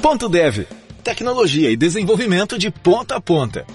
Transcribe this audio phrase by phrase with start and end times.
[0.00, 0.64] Ponto Dev,
[1.02, 3.66] tecnologia e desenvolvimento de ponta a ponta.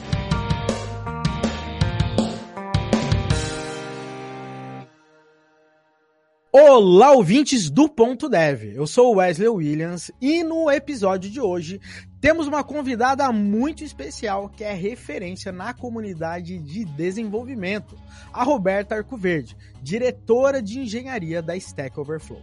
[6.52, 8.74] Olá, ouvintes do Ponto Dev.
[8.74, 11.82] Eu sou Wesley Williams e no episódio de hoje
[12.22, 17.98] temos uma convidada muito especial que é referência na comunidade de desenvolvimento,
[18.32, 22.42] a Roberta Arcoverde, diretora de engenharia da Stack Overflow.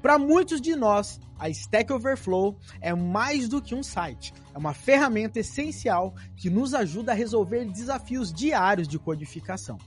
[0.00, 4.32] Para muitos de nós, a Stack Overflow é mais do que um site.
[4.54, 9.78] É uma ferramenta essencial que nos ajuda a resolver desafios diários de codificação.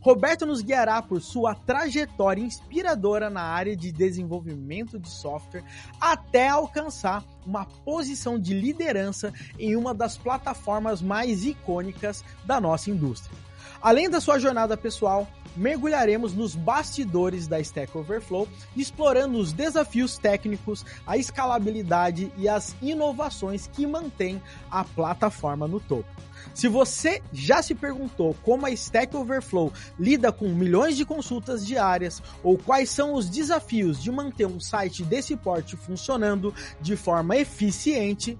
[0.00, 5.64] Roberto nos guiará por sua trajetória inspiradora na área de desenvolvimento de software
[6.00, 13.36] até alcançar uma posição de liderança em uma das plataformas mais icônicas da nossa indústria.
[13.82, 20.84] Além da sua jornada pessoal, mergulharemos nos bastidores da Stack Overflow, explorando os desafios técnicos,
[21.06, 26.08] a escalabilidade e as inovações que mantêm a plataforma no topo.
[26.54, 32.22] Se você já se perguntou como a Stack Overflow lida com milhões de consultas diárias
[32.42, 38.38] ou quais são os desafios de manter um site desse porte funcionando de forma eficiente,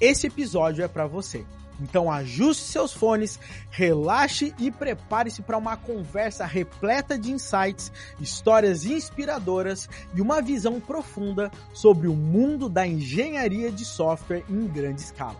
[0.00, 1.44] esse episódio é para você.
[1.80, 3.38] Então ajuste seus fones,
[3.70, 11.50] relaxe e prepare-se para uma conversa repleta de insights, histórias inspiradoras e uma visão profunda
[11.72, 15.36] sobre o mundo da engenharia de software em grande escala.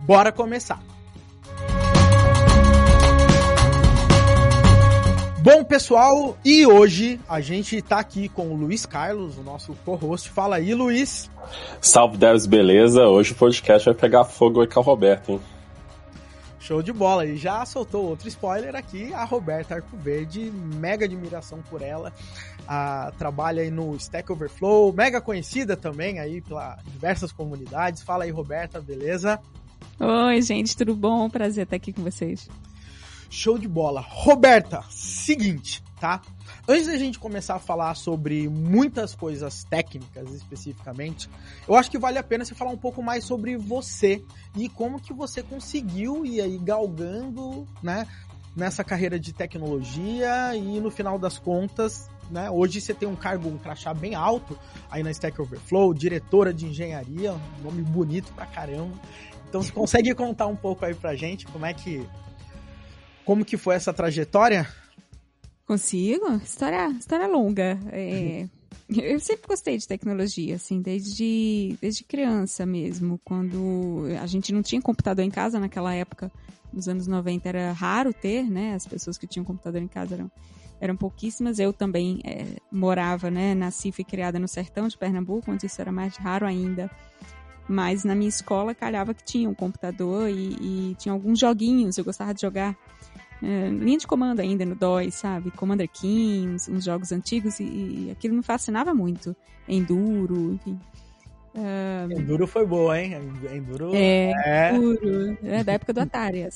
[0.00, 0.82] Bora começar!
[5.40, 10.28] Bom, pessoal, e hoje a gente está aqui com o Luiz Carlos, o nosso co-host.
[10.28, 11.30] Fala aí, Luiz.
[11.80, 13.06] Salve, Devs, beleza?
[13.06, 15.40] Hoje o podcast vai pegar fogo aí com a Roberta, hein?
[16.68, 17.24] Show de bola.
[17.24, 22.12] E já soltou outro spoiler aqui, a Roberta Arcoverde, mega admiração por ela.
[22.68, 28.02] Ah, trabalha aí no Stack Overflow, mega conhecida também aí pela diversas comunidades.
[28.02, 29.40] Fala aí, Roberta, beleza?
[29.98, 31.30] Oi, gente, tudo bom?
[31.30, 32.50] Prazer estar aqui com vocês.
[33.30, 34.00] Show de bola.
[34.00, 36.22] Roberta, seguinte, tá?
[36.66, 41.28] Antes da gente começar a falar sobre muitas coisas técnicas especificamente,
[41.66, 44.22] eu acho que vale a pena você falar um pouco mais sobre você
[44.56, 48.06] e como que você conseguiu ir aí galgando, né,
[48.54, 53.48] nessa carreira de tecnologia e no final das contas, né, hoje você tem um cargo,
[53.48, 54.58] um crachá bem alto
[54.90, 58.94] aí na Stack Overflow, diretora de engenharia, um nome bonito pra caramba.
[59.48, 62.06] Então você consegue contar um pouco aí pra gente como é que
[63.28, 64.66] como que foi essa trajetória?
[65.66, 66.36] Consigo.
[66.36, 67.78] História, história longa.
[67.92, 68.48] É,
[68.88, 73.20] eu sempre gostei de tecnologia, assim, desde, desde criança mesmo.
[73.22, 76.32] Quando a gente não tinha computador em casa naquela época,
[76.72, 78.72] nos anos 90 era raro ter, né?
[78.72, 80.30] As pessoas que tinham computador em casa eram,
[80.80, 81.58] eram pouquíssimas.
[81.58, 83.54] Eu também é, morava, né?
[83.54, 86.90] Nasci e fui criada no sertão de Pernambuco, onde isso era mais raro ainda.
[87.68, 92.04] Mas na minha escola calhava que tinha um computador e, e tinha alguns joguinhos, eu
[92.06, 92.74] gostava de jogar
[93.42, 95.50] é, linha de comando ainda no DOS, sabe?
[95.50, 99.36] Commander Kings, uns jogos antigos, e, e aquilo me fascinava muito.
[99.68, 100.78] Enduro, enfim.
[101.54, 103.14] Uh, Enduro foi boa, hein?
[103.52, 103.94] Enduro.
[103.94, 104.74] É, é...
[104.74, 105.38] Enduro.
[105.42, 106.46] É da época do Atari.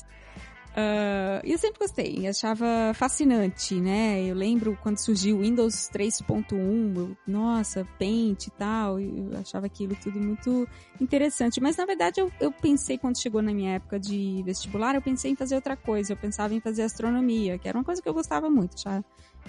[0.73, 4.23] Uh, eu sempre gostei, achava fascinante, né?
[4.23, 10.19] Eu lembro quando surgiu o Windows 3.1, nossa, Paint e tal, eu achava aquilo tudo
[10.19, 10.67] muito
[10.99, 11.61] interessante.
[11.61, 15.33] Mas na verdade eu, eu pensei, quando chegou na minha época de vestibular, eu pensei
[15.33, 18.15] em fazer outra coisa, eu pensava em fazer astronomia, que era uma coisa que eu
[18.15, 19.05] gostava muito, já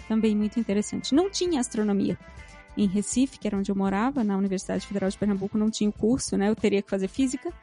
[0.10, 1.16] também muito interessante.
[1.16, 2.18] Não tinha astronomia
[2.76, 5.94] em Recife, que era onde eu morava, na Universidade Federal de Pernambuco, não tinha o
[5.94, 6.50] curso, né?
[6.50, 7.54] Eu teria que fazer física.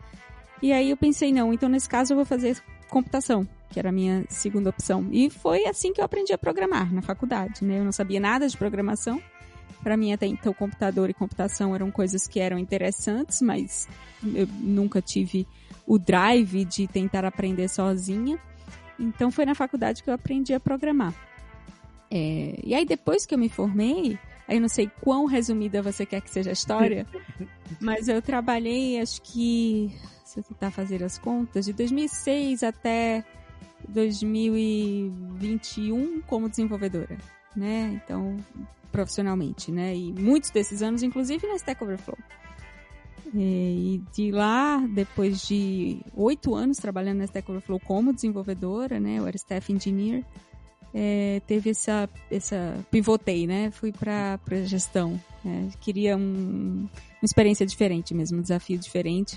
[0.63, 3.93] E aí eu pensei, não, então nesse caso eu vou fazer computação, que era a
[3.93, 5.09] minha segunda opção.
[5.11, 7.79] E foi assim que eu aprendi a programar na faculdade, né?
[7.79, 9.23] Eu não sabia nada de programação.
[9.83, 13.89] Para mim até então computador e computação eram coisas que eram interessantes, mas
[14.35, 15.47] eu nunca tive
[15.87, 18.39] o drive de tentar aprender sozinha.
[18.99, 21.15] Então foi na faculdade que eu aprendi a programar.
[22.11, 26.05] É, e aí depois que eu me formei, aí eu não sei quão resumida você
[26.05, 27.07] quer que seja a história,
[27.81, 29.95] mas eu trabalhei acho que
[30.31, 33.25] se eu tentar fazer as contas, de 2006 até
[33.89, 37.19] 2021 como desenvolvedora,
[37.57, 38.01] né?
[38.05, 38.37] Então,
[38.93, 39.97] profissionalmente, né?
[39.97, 42.17] E muitos desses anos, inclusive na Stack Overflow.
[43.35, 49.19] E de lá, depois de oito anos trabalhando na Stack Overflow como desenvolvedora, né?
[49.19, 50.25] Eu era staff engineer.
[50.95, 53.73] É, teve essa, essa pivotei, né?
[53.73, 55.21] Fui para gestão.
[55.45, 55.71] Né?
[55.81, 59.37] Queria um, uma experiência diferente mesmo, um desafio diferente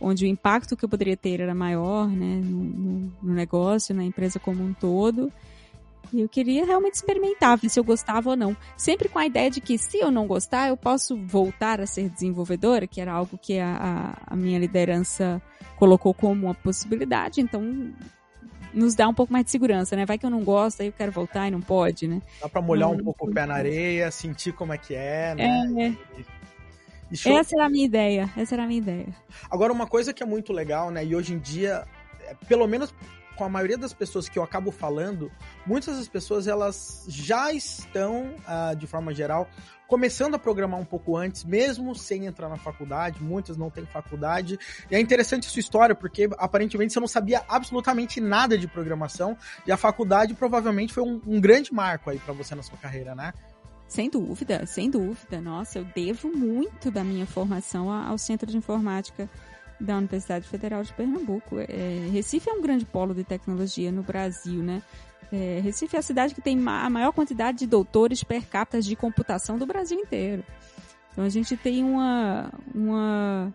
[0.00, 4.38] onde o impacto que eu poderia ter era maior né, no, no, negócio, na empresa
[4.38, 5.30] como um todo.
[6.12, 8.56] E eu queria realmente experimentar, ver se eu gostava ou não.
[8.76, 12.08] Sempre com a ideia de que se eu não gostar, eu posso voltar a ser
[12.08, 15.40] desenvolvedora, que era algo que a, a, minha liderança
[15.76, 17.40] colocou como uma possibilidade.
[17.40, 17.92] Então,
[18.74, 20.04] nos dá um pouco mais de segurança, né?
[20.04, 22.20] Vai que eu não gosto, aí eu quero voltar e não pode, né?
[22.40, 25.96] Dá pra molhar um pouco o pé na areia, sentir como é que é, né?
[26.16, 26.39] É.
[27.10, 29.08] E, essa era a minha ideia, essa era a minha ideia.
[29.50, 31.04] Agora, uma coisa que é muito legal, né?
[31.04, 31.86] E hoje em dia,
[32.20, 32.94] é, pelo menos
[33.36, 35.32] com a maioria das pessoas que eu acabo falando,
[35.64, 39.48] muitas das pessoas elas já estão, uh, de forma geral,
[39.88, 43.22] começando a programar um pouco antes, mesmo sem entrar na faculdade.
[43.22, 44.58] Muitas não têm faculdade.
[44.90, 49.36] E é interessante a sua história, porque aparentemente você não sabia absolutamente nada de programação.
[49.66, 53.14] E a faculdade provavelmente foi um, um grande marco aí para você na sua carreira,
[53.14, 53.32] né?
[53.90, 55.40] Sem dúvida, sem dúvida.
[55.40, 59.28] Nossa, eu devo muito da minha formação ao Centro de Informática
[59.80, 61.58] da Universidade Federal de Pernambuco.
[61.58, 64.80] É, Recife é um grande polo de tecnologia no Brasil, né?
[65.32, 68.94] É, Recife é a cidade que tem a maior quantidade de doutores per capita de
[68.94, 70.44] computação do Brasil inteiro.
[71.10, 73.52] Então a gente tem uma, uma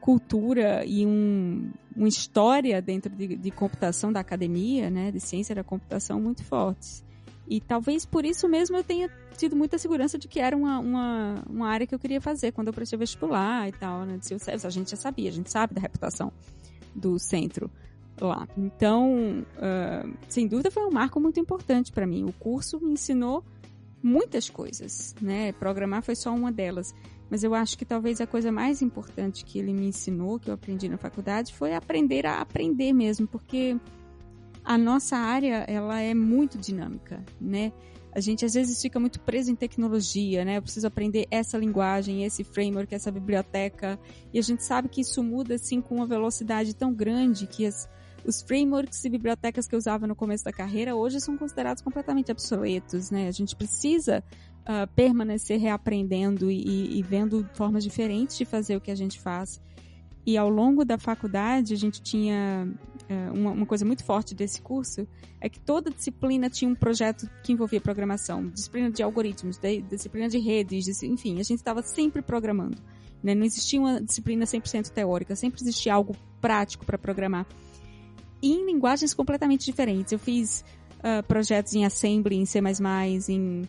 [0.00, 5.62] cultura e um, uma história dentro de, de computação da academia, né, de ciência da
[5.62, 7.06] computação muito fortes.
[7.48, 11.44] E talvez por isso mesmo eu tenha tido muita segurança de que era uma, uma,
[11.48, 14.18] uma área que eu queria fazer quando eu prestei vestibular e tal, né?
[14.62, 16.30] A gente já sabia, a gente sabe da reputação
[16.94, 17.70] do centro
[18.20, 18.46] lá.
[18.56, 22.24] Então, uh, sem dúvida foi um marco muito importante para mim.
[22.24, 23.44] O curso me ensinou
[24.02, 25.52] muitas coisas, né?
[25.52, 26.94] Programar foi só uma delas.
[27.30, 30.54] Mas eu acho que talvez a coisa mais importante que ele me ensinou, que eu
[30.54, 33.76] aprendi na faculdade, foi aprender a aprender mesmo, porque
[34.68, 37.72] a nossa área ela é muito dinâmica, né?
[38.12, 40.58] A gente às vezes fica muito preso em tecnologia, né?
[40.58, 43.98] Eu preciso aprender essa linguagem, esse framework, essa biblioteca,
[44.30, 47.88] e a gente sabe que isso muda assim com uma velocidade tão grande que as,
[48.26, 52.30] os frameworks e bibliotecas que eu usava no começo da carreira hoje são considerados completamente
[52.30, 53.26] obsoletos, né?
[53.26, 54.22] A gente precisa
[54.64, 59.62] uh, permanecer reaprendendo e, e vendo formas diferentes de fazer o que a gente faz.
[60.26, 62.68] E ao longo da faculdade, a gente tinha
[63.32, 65.06] uma, uma, coisa muito forte desse curso,
[65.40, 68.48] é que toda disciplina tinha um projeto que envolvia programação.
[68.48, 72.76] Disciplina de algoritmos, de, disciplina de redes, de, enfim, a gente estava sempre programando.
[73.22, 73.34] Né?
[73.34, 77.46] Não existia uma disciplina 100% teórica, sempre existia algo prático para programar.
[78.42, 80.12] E em linguagens completamente diferentes.
[80.12, 80.64] Eu fiz
[80.98, 82.60] uh, projetos em Assembly, em C++,
[83.28, 83.62] em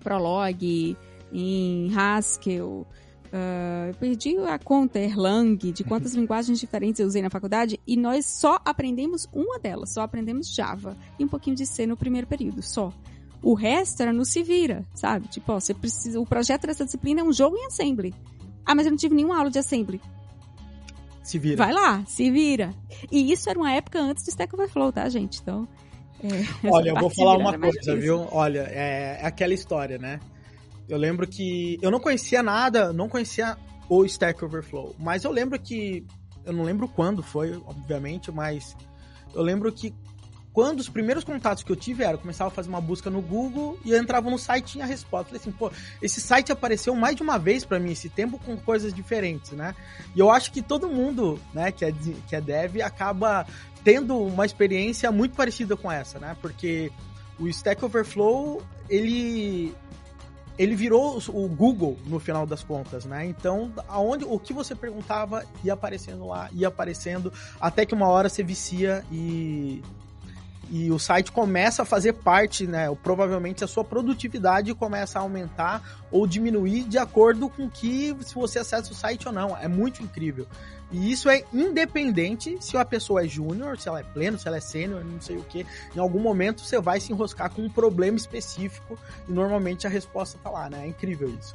[0.00, 0.96] Prolog,
[1.32, 2.86] em Haskell,
[3.32, 8.26] Uh, perdi a conta, Erlang, de quantas linguagens diferentes eu usei na faculdade, e nós
[8.26, 12.60] só aprendemos uma delas, só aprendemos Java e um pouquinho de C no primeiro período,
[12.60, 12.92] só.
[13.42, 15.28] O resto era no se vira, sabe?
[15.28, 16.20] Tipo, ó, você precisa.
[16.20, 18.14] O projeto dessa disciplina é um jogo em assembly.
[18.66, 20.00] Ah, mas eu não tive nenhuma aula de assembly.
[21.22, 21.56] Se vira.
[21.56, 22.74] Vai lá, se vira.
[23.10, 25.40] E isso era uma época antes do Stack Overflow, tá, gente?
[25.40, 25.66] Então.
[26.22, 28.26] É, Olha, eu vou falar uma coisa, viu?
[28.30, 30.20] Olha, é, é aquela história, né?
[30.90, 33.56] Eu lembro que eu não conhecia nada, não conhecia
[33.88, 36.04] o Stack Overflow, mas eu lembro que
[36.44, 38.76] eu não lembro quando foi, obviamente, mas
[39.32, 39.94] eu lembro que
[40.52, 43.22] quando os primeiros contatos que eu tive era, eu começava a fazer uma busca no
[43.22, 45.26] Google e eu entrava no site e tinha resposta.
[45.26, 45.70] Falei assim, pô,
[46.02, 49.76] esse site apareceu mais de uma vez para mim esse tempo com coisas diferentes, né?
[50.14, 51.92] E eu acho que todo mundo, né, que é,
[52.26, 53.46] que é dev acaba
[53.84, 56.36] tendo uma experiência muito parecida com essa, né?
[56.42, 56.90] Porque
[57.38, 59.72] o Stack Overflow, ele
[60.60, 63.24] ele virou o Google no final das contas, né?
[63.24, 68.28] Então, aonde o que você perguntava ia aparecendo lá, ia aparecendo, até que uma hora
[68.28, 69.82] você vicia e
[70.70, 72.94] e o site começa a fazer parte, né?
[73.02, 78.60] Provavelmente a sua produtividade começa a aumentar ou diminuir de acordo com que se você
[78.60, 79.56] acessa o site ou não.
[79.56, 80.46] É muito incrível.
[80.92, 84.58] E isso é independente se a pessoa é júnior, se ela é pleno, se ela
[84.58, 85.66] é sênior, não sei o que.
[85.94, 88.96] Em algum momento você vai se enroscar com um problema específico
[89.28, 90.84] e normalmente a resposta tá lá, né?
[90.84, 91.54] É incrível isso.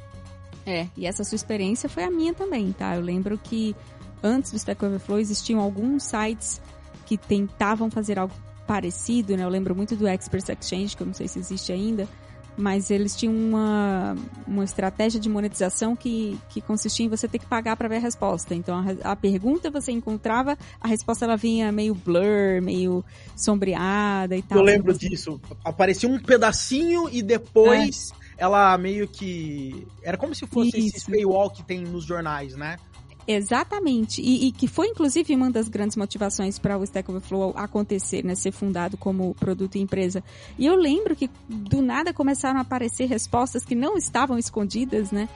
[0.66, 2.96] É, e essa sua experiência foi a minha também, tá?
[2.96, 3.74] Eu lembro que
[4.22, 6.60] antes do Stack Overflow existiam alguns sites
[7.06, 8.34] que tentavam fazer algo
[8.66, 9.44] parecido, né?
[9.44, 12.08] Eu lembro muito do Experts Exchange, que eu não sei se existe ainda,
[12.56, 17.46] mas eles tinham uma, uma estratégia de monetização que, que consistia em você ter que
[17.46, 18.54] pagar para ver a resposta.
[18.54, 23.04] Então, a, a, pergunta você encontrava, a resposta ela vinha meio blur, meio
[23.36, 24.58] sombreada e tal.
[24.58, 25.40] Eu lembro disso.
[25.62, 28.44] Aparecia um pedacinho e depois é.
[28.44, 29.86] ela meio que...
[30.02, 30.96] Era como se fosse Isso.
[30.96, 32.78] esse paywall que tem nos jornais, né?
[33.26, 34.22] Exatamente.
[34.22, 38.34] E, e, que foi, inclusive, uma das grandes motivações para o Stack Overflow acontecer, né?
[38.34, 40.22] Ser fundado como produto e empresa.
[40.58, 45.28] E eu lembro que, do nada, começaram a aparecer respostas que não estavam escondidas, né?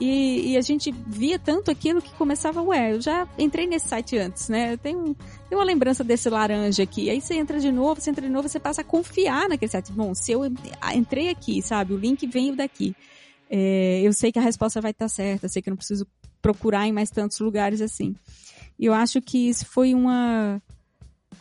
[0.00, 4.16] E, e, a gente via tanto aquilo que começava, ué, eu já entrei nesse site
[4.16, 4.74] antes, né?
[4.74, 5.16] Eu tenho,
[5.48, 7.10] tenho uma lembrança desse laranja aqui.
[7.10, 9.92] Aí você entra de novo, você entra de novo, você passa a confiar naquele site.
[9.92, 10.42] Bom, se eu
[10.94, 12.94] entrei aqui, sabe, o link veio daqui.
[13.50, 16.06] É, eu sei que a resposta vai estar certa, sei que eu não preciso
[16.40, 18.14] procurar em mais tantos lugares assim.
[18.78, 20.62] E eu acho que isso foi uma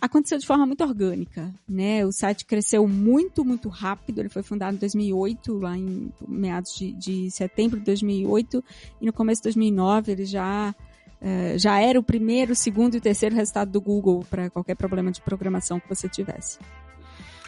[0.02, 2.06] aconteceu de forma muito orgânica, né?
[2.06, 4.20] O site cresceu muito, muito rápido.
[4.20, 8.64] Ele foi fundado em 2008, lá em meados de, de setembro de 2008,
[9.02, 10.74] e no começo de 2009 ele já
[11.22, 15.22] uh, já era o primeiro, segundo e terceiro resultado do Google para qualquer problema de
[15.22, 16.60] programação que você tivesse.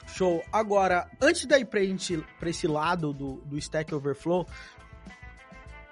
[0.07, 0.43] Show.
[0.51, 4.45] Agora, antes de ir para esse lado do, do Stack Overflow,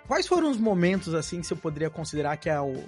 [0.07, 2.83] quais foram os momentos assim que você poderia considerar que é o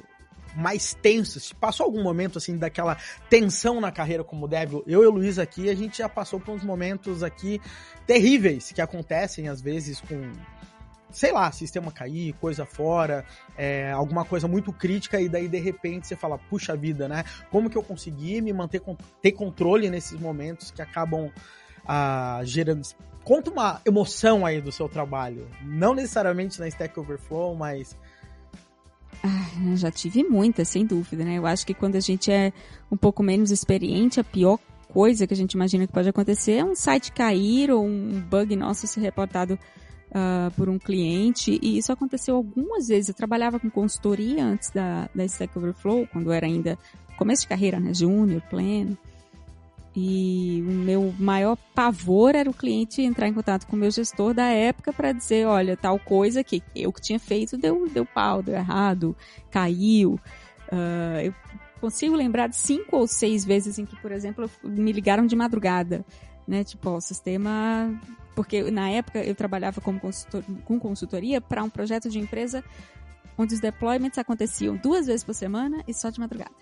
[0.56, 1.54] mais tensos?
[1.54, 2.98] Passou algum momento assim daquela
[3.30, 4.82] tensão na carreira como dev?
[4.88, 7.62] Eu e o Luiz aqui, a gente já passou por uns momentos aqui
[8.08, 10.32] terríveis que acontecem às vezes com
[11.12, 13.26] sei lá, sistema cair, coisa fora,
[13.58, 17.24] é, alguma coisa muito crítica, e daí de repente você fala, puxa vida, né?
[17.50, 18.82] Como que eu consegui me manter,
[19.22, 21.32] ter controle nesses momentos que acabam
[21.86, 22.84] ah, gerando.
[23.30, 25.48] Conta uma emoção aí do seu trabalho.
[25.64, 27.96] Não necessariamente na Stack Overflow, mas
[29.24, 31.38] ah, já tive muitas, sem dúvida, né?
[31.38, 32.52] Eu acho que quando a gente é
[32.92, 34.58] um pouco menos experiente, a pior
[34.92, 38.56] coisa que a gente imagina que pode acontecer é um site cair ou um bug
[38.56, 39.60] nosso ser reportado
[40.10, 41.60] uh, por um cliente.
[41.62, 43.10] E isso aconteceu algumas vezes.
[43.10, 46.80] Eu trabalhava com consultoria antes da, da Stack Overflow, quando era ainda
[47.16, 47.94] começo de carreira, né?
[47.94, 48.98] Júnior, pleno.
[50.02, 54.34] E o meu maior pavor era o cliente entrar em contato com o meu gestor
[54.34, 58.42] da época para dizer, olha, tal coisa que eu que tinha feito deu, deu pau,
[58.42, 59.14] deu errado,
[59.52, 60.18] caiu.
[60.72, 61.34] Uh, eu
[61.82, 66.06] consigo lembrar de cinco ou seis vezes em que, por exemplo, me ligaram de madrugada,
[66.48, 66.64] né?
[66.64, 67.94] Tipo, ó, o sistema...
[68.36, 72.64] Porque na época eu trabalhava como consultor, com consultoria para um projeto de empresa
[73.38, 76.56] onde os deployments aconteciam duas vezes por semana e só de madrugada.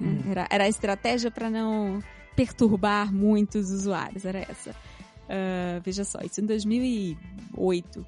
[0.00, 0.20] Hum.
[0.30, 2.00] Era, era a estratégia para não
[2.34, 4.70] perturbar muitos usuários, era essa.
[4.70, 8.00] Uh, veja só, isso em 2008.
[8.00, 8.04] Uh,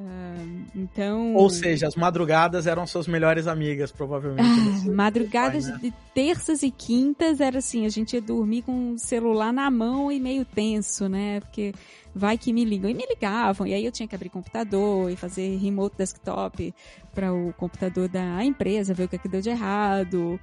[0.00, 1.34] ah, então.
[1.34, 4.48] Ou seja, as madrugadas eram suas melhores amigas, provavelmente.
[4.88, 5.78] Ah, madrugadas pai, né?
[5.82, 10.10] de terças e quintas era assim, a gente ia dormir com o celular na mão
[10.10, 11.40] e meio tenso, né?
[11.40, 11.72] Porque
[12.14, 12.90] vai que me ligam.
[12.90, 16.74] E me ligavam, e aí eu tinha que abrir computador e fazer remote desktop
[17.14, 20.40] para o computador da empresa, ver o que, é que deu de errado.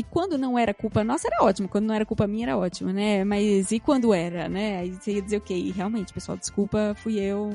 [0.00, 1.68] E quando não era culpa nossa, era ótimo.
[1.68, 3.22] Quando não era culpa minha, era ótimo, né?
[3.22, 4.78] Mas e quando era, né?
[4.78, 7.52] Aí você ia dizer, ok, realmente, pessoal, desculpa, fui eu.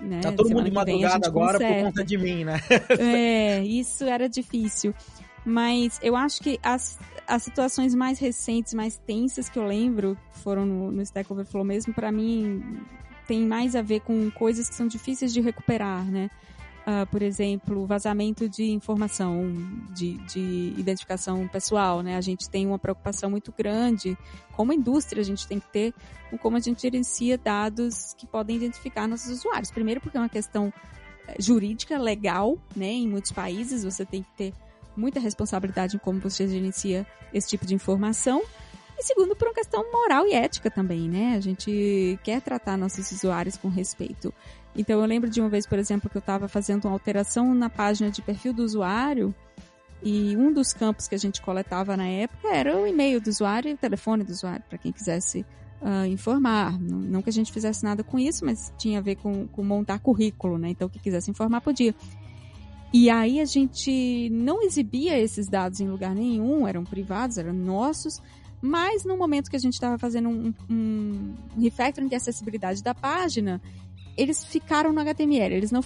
[0.00, 0.20] Né?
[0.20, 1.74] Tá todo mundo de madrugada agora conserta.
[1.74, 2.58] por conta de mim, né?
[2.98, 4.94] é, isso era difícil.
[5.44, 10.64] Mas eu acho que as, as situações mais recentes, mais tensas que eu lembro, foram
[10.64, 12.80] no, no Stack Overflow mesmo, para mim,
[13.26, 16.30] tem mais a ver com coisas que são difíceis de recuperar, né?
[16.88, 19.44] Uh, por exemplo, vazamento de informação,
[19.92, 22.16] de, de identificação pessoal, né?
[22.16, 24.16] A gente tem uma preocupação muito grande,
[24.52, 25.94] como indústria, a gente tem que ter
[26.30, 29.70] com como a gente gerencia dados que podem identificar nossos usuários.
[29.70, 30.72] Primeiro, porque é uma questão
[31.26, 32.90] eh, jurídica, legal, né?
[32.90, 34.54] Em muitos países você tem que ter
[34.96, 38.42] muita responsabilidade em como você gerencia esse tipo de informação.
[38.98, 41.34] E segundo, por uma questão moral e ética também, né?
[41.36, 44.34] A gente quer tratar nossos usuários com respeito.
[44.78, 47.68] Então eu lembro de uma vez, por exemplo, que eu estava fazendo uma alteração na
[47.68, 49.34] página de perfil do usuário
[50.02, 53.70] e um dos campos que a gente coletava na época era o e-mail do usuário
[53.70, 55.44] e o telefone do usuário, para quem quisesse
[55.82, 56.78] uh, informar.
[56.78, 59.98] Não, que a gente fizesse nada com isso, mas tinha a ver com, com montar
[59.98, 60.70] currículo, né?
[60.70, 61.92] Então, quem quisesse informar podia.
[62.92, 68.22] E aí a gente não exibia esses dados em lugar nenhum, eram privados, eram nossos,
[68.62, 73.60] mas no momento que a gente estava fazendo um, um refactoring de acessibilidade da página,
[74.18, 75.54] eles ficaram no HTML.
[75.54, 75.80] Eles não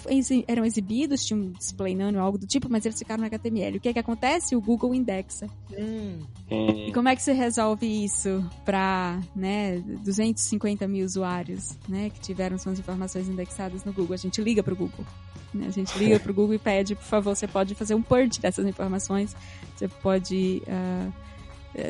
[0.47, 3.77] eram exibidos, tinha um display nano ou algo do tipo, mas eles ficaram no HTML.
[3.77, 4.55] O que é que acontece?
[4.55, 5.47] O Google indexa.
[5.71, 6.19] Hum.
[6.49, 12.57] E como é que você resolve isso para né, 250 mil usuários né, que tiveram
[12.57, 14.15] suas informações indexadas no Google?
[14.15, 15.05] A gente liga para o Google.
[15.53, 15.67] Né?
[15.67, 18.41] A gente liga para o Google e pede, por favor, você pode fazer um purge
[18.41, 19.35] dessas informações.
[19.75, 20.63] Você pode...
[20.65, 21.32] Uh,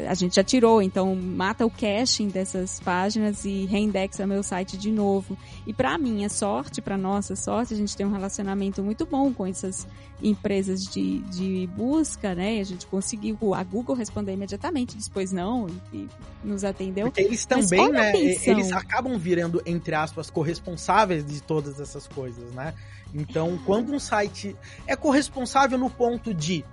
[0.08, 4.90] a gente já tirou, então mata o caching dessas páginas e reindexa meu site de
[4.90, 5.38] novo.
[5.68, 9.46] E para minha sorte, para nossa sorte, a gente tem um relacionamento muito bom com
[9.46, 9.86] essas
[10.22, 12.62] empresas de, de busca, né?
[12.62, 16.10] A gente conseguiu, a Google responder imediatamente, depois não, e, e
[16.44, 17.08] nos atendeu.
[17.08, 22.74] Porque eles também, né, eles acabam virando, entre aspas, corresponsáveis de todas essas coisas, né?
[23.14, 24.56] Então, quando um site
[24.88, 26.64] é corresponsável no ponto de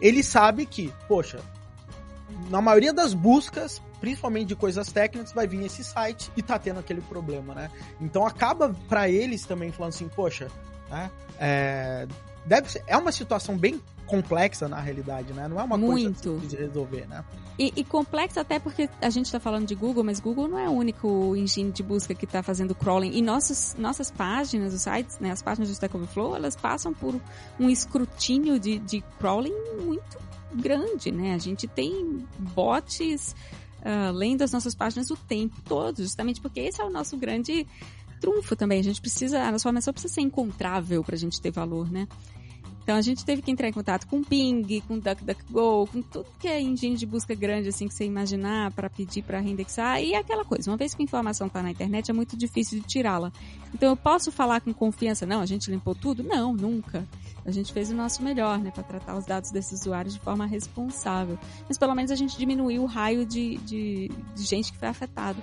[0.00, 1.40] ele sabe que, poxa,
[2.50, 6.80] na maioria das buscas, principalmente de coisas técnicas, vai vir esse site e tá tendo
[6.80, 7.70] aquele problema, né?
[8.00, 10.48] Então acaba para eles também falando assim, poxa,
[10.90, 11.10] né?
[11.38, 12.06] É,
[12.46, 15.46] deve ser, é uma situação bem complexa na realidade, né?
[15.46, 15.92] Não é uma Muito.
[15.92, 17.22] coisa simples de resolver, né?
[17.58, 20.68] E, e complexa até porque a gente está falando de Google, mas Google não é
[20.68, 23.12] o único engine de busca que está fazendo crawling.
[23.12, 27.20] E nossas, nossas páginas, os sites, né, as páginas do Stack Overflow, elas passam por
[27.60, 31.34] um escrutínio de, de crawling muito grande, né?
[31.34, 33.34] A gente tem bots
[33.80, 37.66] uh, lendo as nossas páginas o tempo todo, justamente porque esse é o nosso grande
[38.20, 38.80] trunfo também.
[38.80, 42.08] A gente precisa, a nossa formação precisa ser encontrável para a gente ter valor, né?
[42.88, 46.24] Então a gente teve que entrar em contato com o Ping, com DuckDuckGo, com tudo
[46.40, 50.14] que é engine de busca grande assim que você imaginar para pedir para reindexar e
[50.14, 50.70] aquela coisa.
[50.70, 53.30] Uma vez que a informação está na internet é muito difícil de tirá-la.
[53.74, 56.22] Então eu posso falar com confiança, não, a gente limpou tudo?
[56.22, 57.06] Não, nunca.
[57.44, 60.46] A gente fez o nosso melhor, né, para tratar os dados desses usuários de forma
[60.46, 61.38] responsável.
[61.68, 65.42] Mas pelo menos a gente diminuiu o raio de, de, de gente que foi afetado.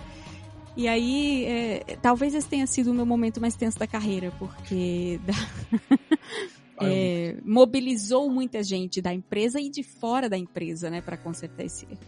[0.75, 5.19] E aí, é, talvez esse tenha sido o meu momento mais tenso da carreira, porque
[6.81, 11.85] é, mobilizou muita gente da empresa e de fora da empresa, né, para consertar esse
[11.85, 11.99] erro.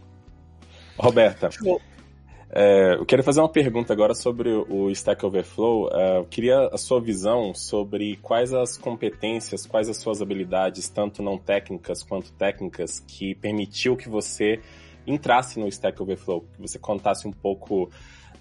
[0.97, 1.49] Roberta,
[2.49, 5.89] é, eu quero fazer uma pergunta agora sobre o Stack Overflow.
[5.91, 11.21] É, eu queria a sua visão sobre quais as competências, quais as suas habilidades, tanto
[11.21, 14.61] não técnicas quanto técnicas, que permitiu que você
[15.05, 17.89] entrasse no Stack Overflow, que você contasse um pouco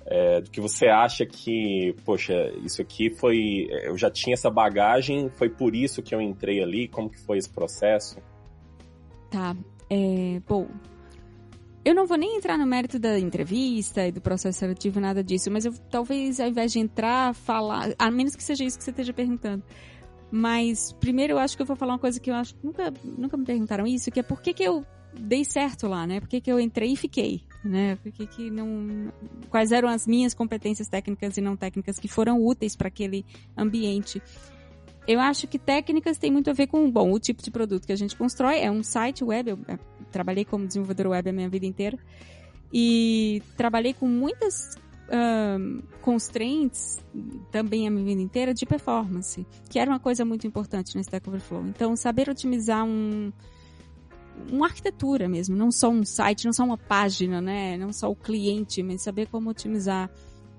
[0.07, 3.67] é, do que você acha que, poxa, isso aqui foi.
[3.83, 7.39] Eu já tinha essa bagagem, foi por isso que eu entrei ali, como que foi
[7.39, 8.19] esse processo?
[9.31, 9.57] Tá.
[9.91, 10.69] É, bom,
[11.85, 15.51] eu não vou nem entrar no mérito da entrevista e do processo seletivo, nada disso,
[15.51, 18.91] mas eu talvez ao invés de entrar, falar, a menos que seja isso que você
[18.91, 19.63] esteja perguntando.
[20.31, 22.93] Mas primeiro eu acho que eu vou falar uma coisa que eu acho que nunca,
[23.05, 24.85] nunca me perguntaram isso, que é por que, que eu
[25.15, 26.19] dei certo lá, né?
[26.19, 27.97] Por que, que eu entrei e fiquei, né?
[27.97, 29.13] Por que, que não.
[29.51, 33.25] Quais eram as minhas competências técnicas e não técnicas que foram úteis para aquele
[33.57, 34.23] ambiente?
[35.07, 37.93] Eu acho que técnicas tem muito a ver com, bom, o tipo de produto que
[37.93, 38.59] a gente constrói.
[38.59, 39.79] É um site web, eu é,
[40.11, 41.99] trabalhei como desenvolvedor web a minha vida inteira.
[42.73, 44.77] E trabalhei com muitas
[45.09, 46.99] um, constraints
[47.51, 51.29] também a minha vida inteira de performance, que era uma coisa muito importante no Stack
[51.29, 51.67] Overflow.
[51.67, 53.33] Então, saber otimizar um,
[54.51, 57.77] uma arquitetura mesmo, não só um site, não só uma página, né?
[57.77, 60.11] Não só o cliente, mas saber como otimizar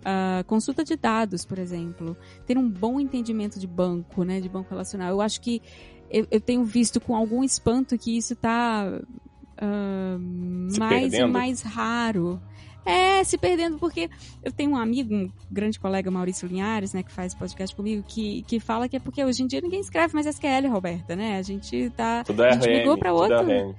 [0.03, 4.39] a uh, consulta de dados, por exemplo, ter um bom entendimento de banco, né?
[4.39, 5.09] De banco relacional.
[5.09, 5.61] Eu acho que
[6.09, 9.01] eu, eu tenho visto com algum espanto que isso está
[9.57, 12.41] uh, mais e mais raro.
[12.87, 14.09] É, se perdendo, porque
[14.41, 18.43] eu tenho um amigo, um grande colega, Maurício Linhares, né, que faz podcast comigo, que,
[18.43, 21.37] que fala que é porque hoje em dia ninguém escreve mais SQL, Roberta, né?
[21.37, 22.23] A gente tá.
[22.23, 23.51] Tudo é a gente RM, pra tudo outro.
[23.51, 23.75] É RM.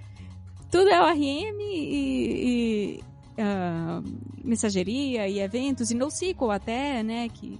[0.70, 3.00] Tudo é ORM e.
[3.00, 3.00] e
[3.38, 4.04] uh,
[4.44, 7.28] mensageria e eventos, e NoSQL até, né?
[7.28, 7.58] Que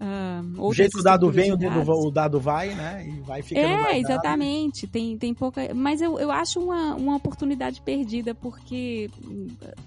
[0.00, 3.06] Uh, o jeito o dado vem, o dado, o dado vai, né?
[3.06, 4.86] E vai ficando É, exatamente.
[4.86, 5.74] Tem, tem pouca.
[5.74, 9.10] Mas eu, eu acho uma, uma oportunidade perdida, porque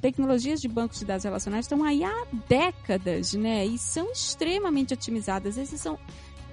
[0.01, 3.65] tecnologias de bancos de dados relacionais estão aí há décadas, né?
[3.65, 5.57] E são extremamente otimizadas.
[5.57, 5.97] Esses são.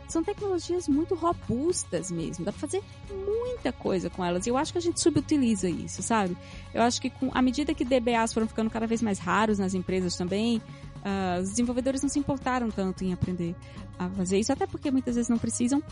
[0.09, 2.45] São tecnologias muito robustas mesmo.
[2.45, 2.83] Dá pra fazer
[3.15, 4.45] muita coisa com elas.
[4.45, 6.37] E eu acho que a gente subutiliza isso, sabe?
[6.75, 9.73] Eu acho que com, à medida que DBAs foram ficando cada vez mais raros nas
[9.73, 10.61] empresas também,
[11.01, 13.55] Uh, os desenvolvedores não se importaram tanto em aprender
[13.99, 15.83] a fazer isso, até porque muitas vezes não precisam.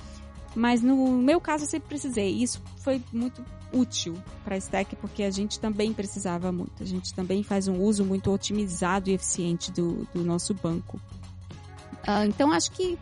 [0.55, 2.31] Mas no meu caso eu sempre precisei.
[2.31, 6.83] Isso foi muito útil para a Stack porque a gente também precisava muito.
[6.83, 11.01] A gente também faz um uso muito otimizado e eficiente do, do nosso banco.
[12.07, 12.99] Uh, então acho que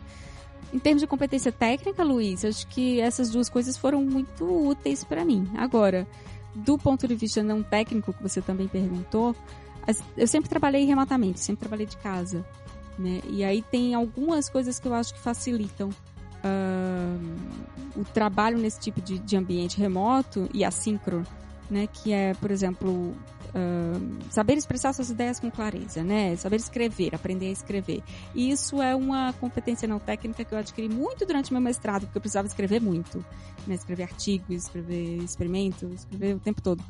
[0.73, 5.23] em termos de competência técnica, Luiz, acho que essas duas coisas foram muito úteis para
[5.23, 5.49] mim.
[5.55, 6.05] Agora,
[6.53, 9.35] do ponto de vista não técnico que você também perguntou,
[10.15, 12.45] eu sempre trabalhei remotamente, sempre trabalhei de casa,
[12.97, 13.21] né?
[13.29, 19.01] E aí tem algumas coisas que eu acho que facilitam uh, o trabalho nesse tipo
[19.01, 21.25] de, de ambiente remoto e assíncrono,
[21.69, 21.87] né?
[21.87, 26.35] Que é, por exemplo, uh, saber expressar suas ideias com clareza, né?
[26.35, 28.03] Saber escrever, aprender a escrever.
[28.33, 32.17] E isso é uma competência não técnica que eu adquiri muito durante meu mestrado, porque
[32.17, 33.23] eu precisava escrever muito,
[33.65, 33.75] né?
[33.75, 36.83] Escrever artigos, escrever experimentos, escrever o tempo todo.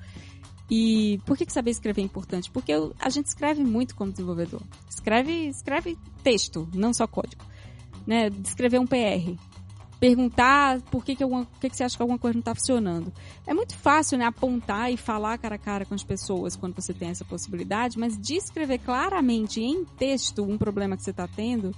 [0.69, 2.51] E por que, que saber escrever é importante?
[2.51, 4.62] Porque eu, a gente escreve muito como desenvolvedor.
[4.89, 7.43] Escreve, escreve texto, não só código.
[8.06, 8.30] Né?
[8.43, 9.38] Escrever um PR.
[9.99, 13.12] Perguntar por que, que, alguma, que, que você acha que alguma coisa não está funcionando.
[13.47, 16.93] É muito fácil né, apontar e falar cara a cara com as pessoas quando você
[16.93, 21.73] tem essa possibilidade, mas descrever claramente em texto um problema que você está tendo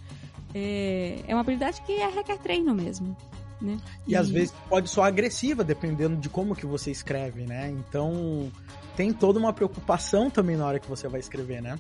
[0.54, 3.16] é, é uma habilidade que é, requer treino mesmo.
[3.62, 3.78] Né?
[4.08, 7.70] E, e às vezes pode soar agressiva, dependendo de como que você escreve, né?
[7.70, 8.52] Então
[8.96, 11.78] tem toda uma preocupação também na hora que você vai escrever, né?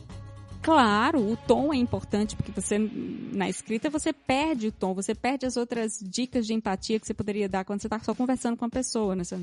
[0.61, 5.45] Claro, o tom é importante, porque você, na escrita, você perde o tom, você perde
[5.45, 8.65] as outras dicas de empatia que você poderia dar quando você está só conversando com
[8.65, 9.23] a pessoa, né?
[9.23, 9.37] Você,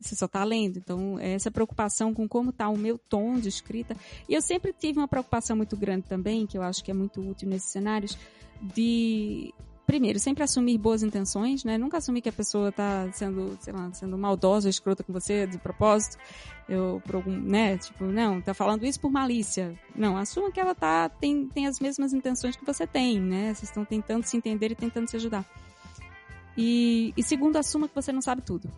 [0.00, 0.78] você só está lendo.
[0.78, 3.96] Então, essa preocupação com como está o meu tom de escrita.
[4.28, 7.20] E eu sempre tive uma preocupação muito grande também, que eu acho que é muito
[7.20, 8.18] útil nesses cenários,
[8.60, 9.54] de
[9.86, 11.76] primeiro, sempre assumir boas intenções, né?
[11.76, 15.58] Nunca assumir que a pessoa está sendo, sei lá, sendo maldosa, escrota com você de
[15.58, 16.16] propósito.
[16.68, 17.76] Eu, por algum, né?
[17.78, 19.78] Tipo, não, tá falando isso por malícia.
[19.94, 23.54] Não, assuma que ela tá, tem, tem as mesmas intenções que você tem, né?
[23.54, 25.44] Vocês estão tentando se entender e tentando se ajudar.
[26.56, 28.70] E, e segundo, assuma que você não sabe tudo.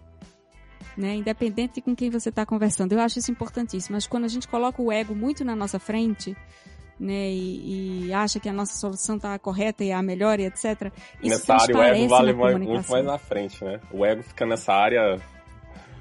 [0.97, 1.17] Né?
[1.17, 2.93] Independente de com quem você está conversando.
[2.93, 3.95] Eu acho isso importantíssimo.
[3.95, 6.37] Mas quando a gente coloca o ego muito na nossa frente,
[6.99, 10.93] né, e, e, acha que a nossa solução está correta e a melhor e etc.
[11.23, 13.81] Isso nessa área o ego vale mais, muito mais na frente, né?
[13.91, 15.21] O ego fica nessa área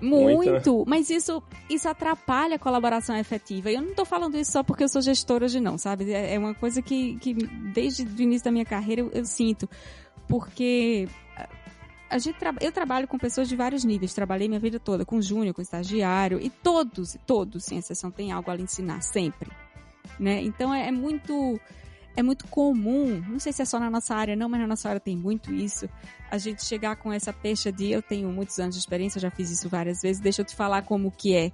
[0.02, 3.72] muito, muito, mas isso, isso atrapalha a colaboração efetiva.
[3.72, 6.12] Eu não estou falando isso só porque eu sou gestora de não, sabe?
[6.12, 9.68] É, é uma coisa que, que desde o início da minha carreira eu, eu sinto.
[10.28, 11.08] Porque
[12.10, 15.22] a gente tra eu trabalho com pessoas de vários níveis, trabalhei minha vida toda com
[15.22, 19.50] júnior, com estagiário, e todos, todos, sem exceção, têm algo a lhe ensinar, sempre
[20.20, 20.42] né?
[20.42, 21.60] Então é, é muito
[22.16, 24.88] é muito comum, não sei se é só na nossa área não, mas na nossa
[24.88, 25.90] área tem muito isso,
[26.30, 29.50] a gente chegar com essa pecha de eu tenho muitos anos de experiência, já fiz
[29.50, 31.52] isso várias vezes, deixa eu te falar como que é,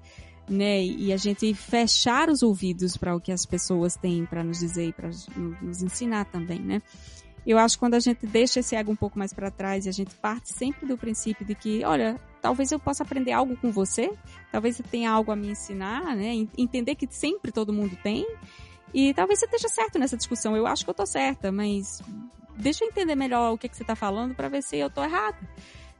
[0.49, 0.83] né?
[0.83, 4.87] E a gente fechar os ouvidos para o que as pessoas têm para nos dizer
[4.89, 5.09] e para
[5.61, 6.81] nos ensinar também, né?
[7.49, 9.89] Eu acho que quando a gente deixa esse ego um pouco mais para trás e
[9.89, 13.71] a gente parte sempre do princípio de que, olha, talvez eu possa aprender algo com
[13.71, 14.13] você,
[14.51, 16.45] talvez você tenha algo a me ensinar, né?
[16.55, 18.23] Entender que sempre todo mundo tem.
[18.93, 20.55] E talvez você esteja certo nessa discussão.
[20.55, 22.03] Eu acho que eu tô certa, mas
[22.55, 25.03] deixa eu entender melhor o que, que você está falando para ver se eu tô
[25.03, 25.39] errada.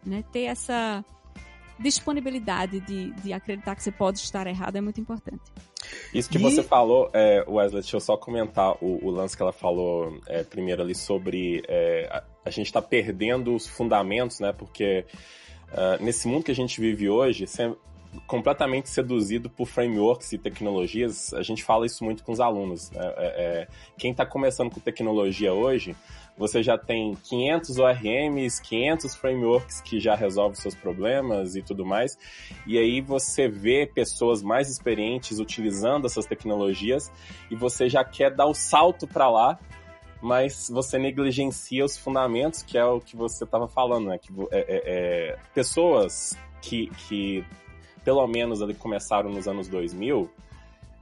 [0.06, 0.24] Né?
[0.32, 1.04] Ter essa
[1.80, 5.42] disponibilidade de, de acreditar que você pode estar errado é muito importante.
[6.14, 6.42] Isso que e...
[6.42, 10.44] você falou, é, Wesley, deixa eu só comentar o, o lance que ela falou é,
[10.44, 14.52] primeiro ali sobre é, a, a, gente está perdendo os fundamentos, né?
[14.52, 15.06] Porque
[15.72, 17.48] uh, nesse mundo que a gente vive hoje,
[18.26, 22.92] completamente seduzido por frameworks e tecnologias, a gente fala isso muito com os alunos.
[22.92, 23.14] Né?
[23.18, 23.68] É, é,
[23.98, 25.96] quem está começando com tecnologia hoje,
[26.38, 32.18] você já tem 500 ORMs, 500 frameworks que já resolvem seus problemas e tudo mais.
[32.66, 37.12] E aí você vê pessoas mais experientes utilizando essas tecnologias
[37.52, 39.60] e você já quer dar o salto para lá
[40.22, 44.18] mas você negligencia os fundamentos, que é o que você estava falando, né?
[44.18, 47.46] Que é, é, é, pessoas que, que
[48.10, 50.28] pelo menos ali começaram nos anos 2000,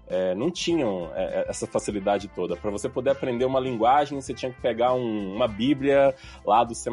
[0.10, 2.58] é, não tinham é, é, essa facilidade toda.
[2.58, 6.14] Para você poder aprender uma linguagem, você tinha que pegar um, uma Bíblia
[6.46, 6.90] lá do C++,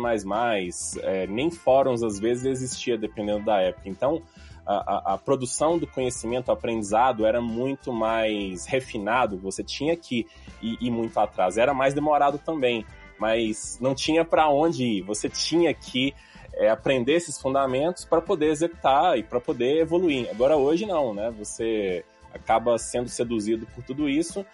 [1.03, 3.89] é, nem fóruns às vezes existia, dependendo da época.
[3.89, 4.23] Então,
[4.65, 10.29] a, a, a, produção do conhecimento, o aprendizado era muito mais refinado, você tinha que
[10.63, 11.59] ir, ir muito atrás.
[11.59, 12.87] Era mais demorado também,
[13.19, 16.15] mas não tinha para onde ir, você tinha que
[16.57, 20.29] é, aprender esses fundamentos para poder executar e para poder evoluir.
[20.31, 21.33] Agora hoje não, né?
[21.39, 24.45] Você acaba sendo seduzido por tudo isso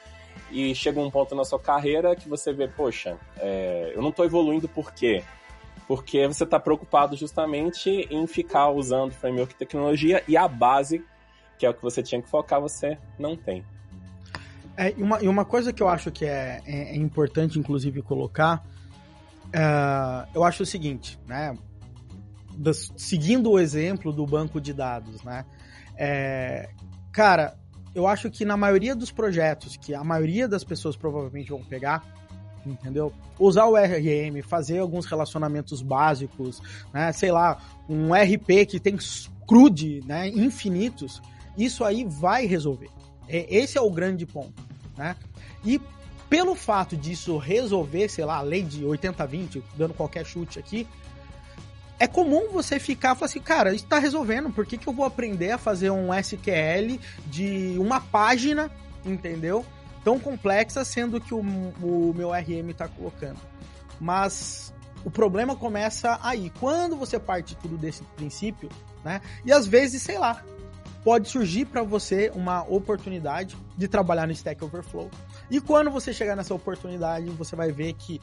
[0.51, 4.25] e chega um ponto na sua carreira que você vê, poxa, é, eu não estou
[4.25, 5.23] evoluindo por quê?
[5.87, 11.05] Porque você está preocupado justamente em ficar usando framework e tecnologia e a base,
[11.59, 13.65] que é o que você tinha que focar, você não tem.
[14.77, 18.03] É, e, uma, e uma coisa que eu acho que é, é, é importante, inclusive,
[18.03, 18.65] colocar,
[19.49, 21.57] uh, eu acho o seguinte, né?
[22.97, 25.45] Seguindo o exemplo do banco de dados, né?
[25.97, 26.69] É,
[27.13, 27.57] cara,
[27.95, 32.05] eu acho que na maioria dos projetos que a maioria das pessoas provavelmente vão pegar,
[32.65, 33.13] entendeu?
[33.39, 37.13] Usar o RM, fazer alguns relacionamentos básicos, né?
[37.13, 37.59] Sei lá,
[37.89, 38.97] um RP que tem
[39.47, 40.29] CRUD, né?
[40.29, 41.21] Infinitos,
[41.57, 42.91] isso aí vai resolver.
[43.29, 44.63] Esse é o grande ponto,
[44.97, 45.17] né?
[45.65, 45.81] E
[46.29, 50.87] pelo fato disso resolver, sei lá, a lei de 80-20, dando qualquer chute aqui,
[52.01, 55.05] é comum você ficar e assim, cara, isso tá resolvendo, por que, que eu vou
[55.05, 58.71] aprender a fazer um SQL de uma página,
[59.05, 59.67] entendeu?
[60.03, 63.39] Tão complexa, sendo que o, o meu RM tá colocando.
[64.01, 64.73] Mas
[65.05, 66.51] o problema começa aí.
[66.59, 68.71] Quando você parte tudo desse princípio,
[69.05, 69.21] né?
[69.45, 70.43] E às vezes, sei lá,
[71.05, 75.11] pode surgir para você uma oportunidade de trabalhar no Stack Overflow.
[75.51, 78.23] E quando você chegar nessa oportunidade, você vai ver que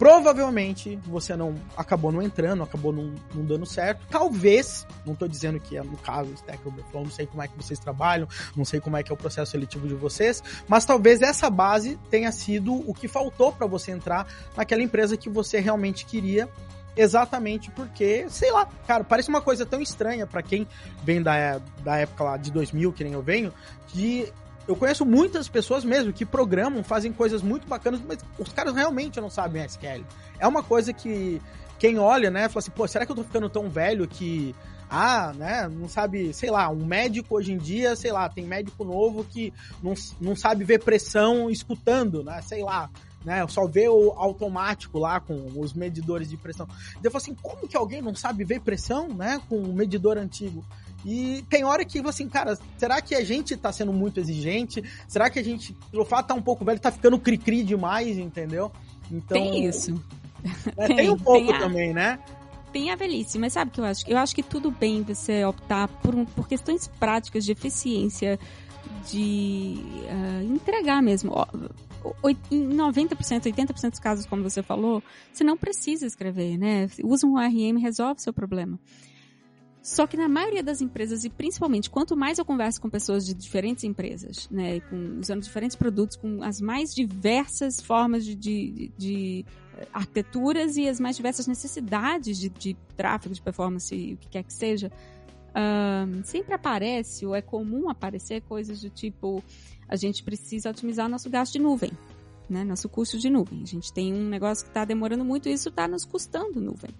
[0.00, 4.00] Provavelmente você não acabou não entrando, acabou não, não dando certo.
[4.08, 7.54] Talvez, não estou dizendo que é no caso Stack Overflow, não sei como é que
[7.54, 11.20] vocês trabalham, não sei como é que é o processo seletivo de vocês, mas talvez
[11.20, 16.06] essa base tenha sido o que faltou para você entrar naquela empresa que você realmente
[16.06, 16.48] queria
[16.96, 20.66] exatamente porque, sei lá, cara, parece uma coisa tão estranha para quem
[21.04, 23.52] vem da, da época lá de 2000, que nem eu venho,
[23.88, 24.32] que
[24.68, 29.20] eu conheço muitas pessoas mesmo que programam, fazem coisas muito bacanas, mas os caras realmente
[29.20, 30.04] não sabem SQL.
[30.38, 31.40] É uma coisa que
[31.78, 34.54] quem olha, né, fala assim, pô, será que eu tô ficando tão velho que
[34.90, 38.84] ah, né, não sabe, sei lá, um médico hoje em dia, sei lá, tem médico
[38.84, 42.90] novo que não, não sabe ver pressão escutando, né, sei lá,
[43.24, 46.66] né, só vê o automático lá com os medidores de pressão.
[47.02, 50.64] Eu falo assim, como que alguém não sabe ver pressão, né, com um medidor antigo?
[51.04, 54.82] E tem hora que, assim, cara, será que a gente tá sendo muito exigente?
[55.08, 58.70] Será que a gente, pelo fato tá um pouco velho, tá ficando cri-cri demais, entendeu?
[59.10, 60.02] Então, tem isso.
[60.76, 61.58] É, tem, tem, um pouco tem a...
[61.58, 62.18] também, né?
[62.72, 64.08] tem a velhice, mas sabe o que eu acho?
[64.08, 68.38] Eu acho que tudo bem você optar por, um, por questões práticas de eficiência,
[69.10, 71.32] de uh, entregar mesmo.
[72.50, 76.88] Em 90%, 80% dos casos, como você falou, você não precisa escrever, né?
[77.04, 78.78] Usa um ORM e resolve seu problema.
[79.82, 83.32] Só que na maioria das empresas, e principalmente quanto mais eu converso com pessoas de
[83.32, 89.46] diferentes empresas, né, com, usando diferentes produtos, com as mais diversas formas de, de, de
[89.92, 94.42] arquiteturas e as mais diversas necessidades de, de tráfego, de performance e o que quer
[94.42, 94.92] que seja,
[95.50, 99.42] um, sempre aparece, ou é comum aparecer coisas do tipo:
[99.88, 101.90] a gente precisa otimizar nosso gasto de nuvem,
[102.48, 102.64] né?
[102.64, 103.62] nosso custo de nuvem.
[103.62, 106.90] A gente tem um negócio que está demorando muito e isso está nos custando nuvem.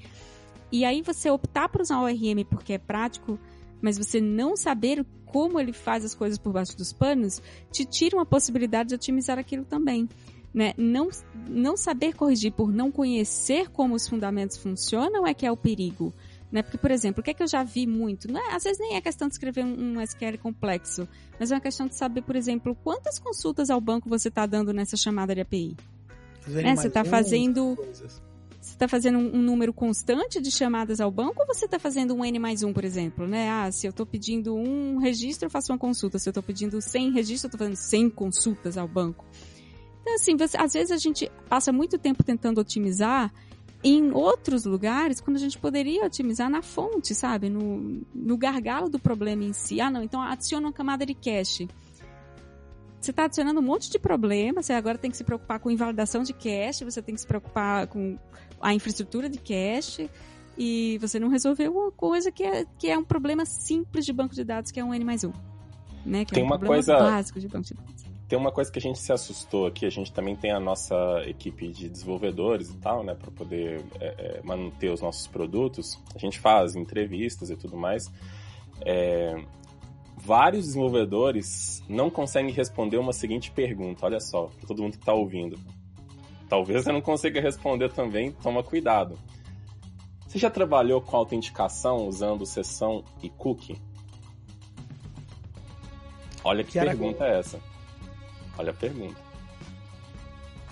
[0.73, 3.39] E aí você optar por usar o ORM porque é prático,
[3.81, 8.17] mas você não saber como ele faz as coisas por baixo dos panos, te tira
[8.17, 10.09] uma possibilidade de otimizar aquilo também
[10.53, 11.09] né, não,
[11.49, 16.13] não saber corrigir por não conhecer como os fundamentos funcionam é que é o perigo.
[16.51, 16.63] Né?
[16.63, 18.31] Porque, por exemplo, o que é que eu já vi muito?
[18.31, 21.55] Não é, às vezes nem é questão de escrever um, um SQL complexo, mas é
[21.55, 25.33] uma questão de saber, por exemplo, quantas consultas ao banco você está dando nessa chamada
[25.33, 25.77] de API.
[26.49, 26.75] Né?
[26.75, 27.77] Você está fazendo.
[27.77, 28.21] Você
[28.81, 32.25] está fazendo um, um, número constante de chamadas ao banco ou você está fazendo um
[32.25, 33.27] N mais um, por exemplo?
[33.27, 33.51] Né?
[33.51, 36.19] Ah, se eu estou pedindo um registro, eu faço uma consulta.
[36.19, 39.27] Se eu estou pedindo 100 registros, eu estou fazendo 100 consultas ao banco.
[40.01, 43.31] Então, assim, você, às vezes a gente passa muito tempo tentando otimizar
[43.85, 47.51] em outros lugares, quando a gente poderia otimizar na fonte, sabe?
[47.51, 49.79] No, no gargalo do problema em si.
[49.79, 51.69] Ah, não, então adiciona uma camada de cache.
[53.01, 56.23] Você está adicionando um monte de problemas, você agora tem que se preocupar com invalidação
[56.23, 58.19] de cache, você tem que se preocupar com
[58.61, 60.11] a infraestrutura de cache,
[60.59, 64.35] e você não resolveu uma coisa que é, que é um problema simples de banco
[64.35, 65.33] de dados, que é um N mais um.
[66.05, 66.27] Né?
[66.27, 68.05] Que tem é um uma coisa básico de banco de dados.
[68.29, 70.95] Tem uma coisa que a gente se assustou aqui, a gente também tem a nossa
[71.27, 75.99] equipe de desenvolvedores e tal, né, para poder é, é, manter os nossos produtos.
[76.15, 78.09] A gente faz entrevistas e tudo mais.
[78.83, 79.43] É,
[80.23, 85.13] vários desenvolvedores não conseguem responder uma seguinte pergunta, olha só, para todo mundo que está
[85.13, 85.59] ouvindo.
[86.49, 89.19] Talvez você não consiga responder também, toma cuidado.
[90.27, 93.81] Você já trabalhou com autenticação usando sessão e cookie?
[96.45, 97.61] Olha que, que pergunta é essa.
[98.57, 99.21] Olha a pergunta.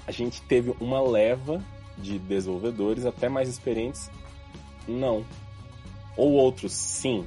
[0.06, 1.62] A gente teve uma leva
[1.96, 4.10] de desenvolvedores até mais experientes?
[4.86, 5.24] Não.
[6.16, 7.26] Ou outros, sim.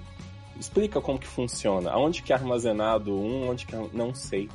[0.61, 1.89] Explica como que funciona.
[1.89, 3.83] Aonde que é armazenado um, onde que é...
[3.91, 4.47] Não sei.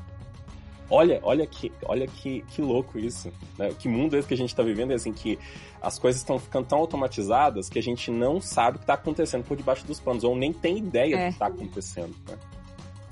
[0.89, 3.33] Olha, olha que, olha que, que louco isso.
[3.59, 3.75] Né?
[3.77, 4.93] Que mundo é esse que a gente está vivendo?
[4.93, 5.37] É assim que
[5.83, 9.43] as coisas estão ficando tão automatizadas que a gente não sabe o que está acontecendo
[9.43, 11.19] por debaixo dos panos, ou nem tem ideia é.
[11.19, 12.15] do que está acontecendo.
[12.29, 12.39] Né?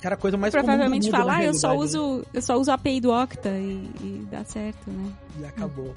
[0.04, 2.24] Era a coisa mais Provavelmente falar, eu só uso, né?
[2.34, 5.12] eu só uso a API do Octa e, e dá certo, né?
[5.40, 5.92] E acabou.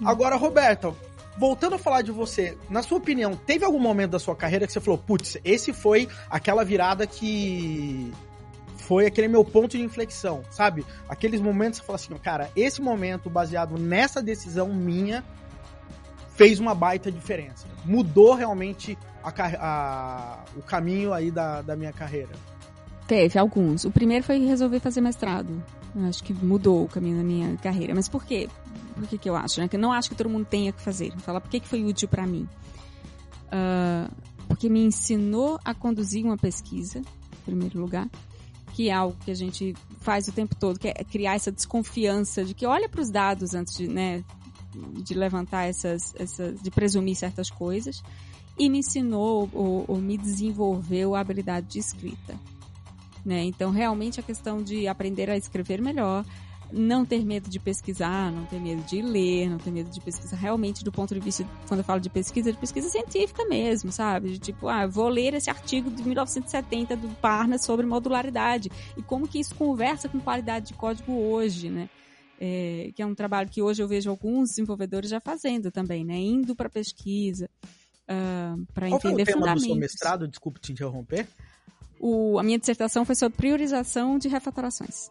[0.00, 0.08] Hum.
[0.08, 0.96] Agora, Roberto,
[1.38, 4.72] voltando a falar de você, na sua opinião, teve algum momento da sua carreira que
[4.72, 8.12] você falou, putz, esse foi aquela virada que
[8.76, 10.84] foi aquele meu ponto de inflexão, sabe?
[11.08, 15.24] Aqueles momentos que você fala assim, cara, esse momento baseado nessa decisão minha
[16.34, 17.66] fez uma baita diferença.
[17.84, 22.30] Mudou realmente a, a, o caminho aí da, da minha carreira.
[23.06, 23.84] Teve alguns.
[23.84, 25.62] O primeiro foi resolver fazer mestrado.
[25.94, 27.94] Eu acho que mudou o caminho da minha carreira.
[27.94, 28.48] Mas por quê?
[29.00, 29.60] Por que, que eu acho?
[29.60, 29.66] Né?
[29.66, 31.08] Que eu não acho que todo mundo tenha que fazer.
[31.12, 32.46] Vou falar por que, que foi útil para mim.
[33.46, 34.14] Uh,
[34.46, 38.06] porque me ensinou a conduzir uma pesquisa, em primeiro lugar,
[38.74, 42.44] que é algo que a gente faz o tempo todo, que é criar essa desconfiança
[42.44, 44.22] de que olha para os dados antes de, né,
[45.02, 48.02] de levantar essas, essas, de presumir certas coisas,
[48.58, 52.38] e me ensinou ou, ou me desenvolveu a habilidade de escrita.
[53.24, 53.44] Né?
[53.44, 56.22] Então, realmente, a questão de aprender a escrever melhor,
[56.72, 60.36] não ter medo de pesquisar, não ter medo de ler, não ter medo de pesquisar
[60.36, 64.30] realmente do ponto de vista, quando eu falo de pesquisa, de pesquisa científica mesmo, sabe?
[64.30, 69.26] De tipo, ah, vou ler esse artigo de 1970 do Parnas sobre modularidade e como
[69.26, 71.88] que isso conversa com qualidade de código hoje, né?
[72.40, 76.16] é, que é um trabalho que hoje eu vejo alguns desenvolvedores já fazendo também, né?
[76.16, 77.50] Indo para pesquisa,
[78.08, 79.62] uh, para entender Qual foi o tema fundamentos.
[79.62, 80.26] do seu mestrado?
[80.26, 81.28] Desculpe te interromper.
[82.00, 85.10] O, a minha dissertação foi sobre priorização de refatorações.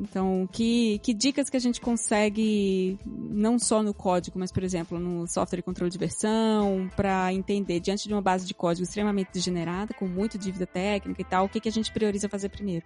[0.00, 4.98] Então, que, que dicas que a gente consegue, não só no código, mas, por exemplo,
[4.98, 9.30] no software de controle de versão, para entender, diante de uma base de código extremamente
[9.32, 12.84] degenerada, com muita dívida técnica e tal, o que, que a gente prioriza fazer primeiro.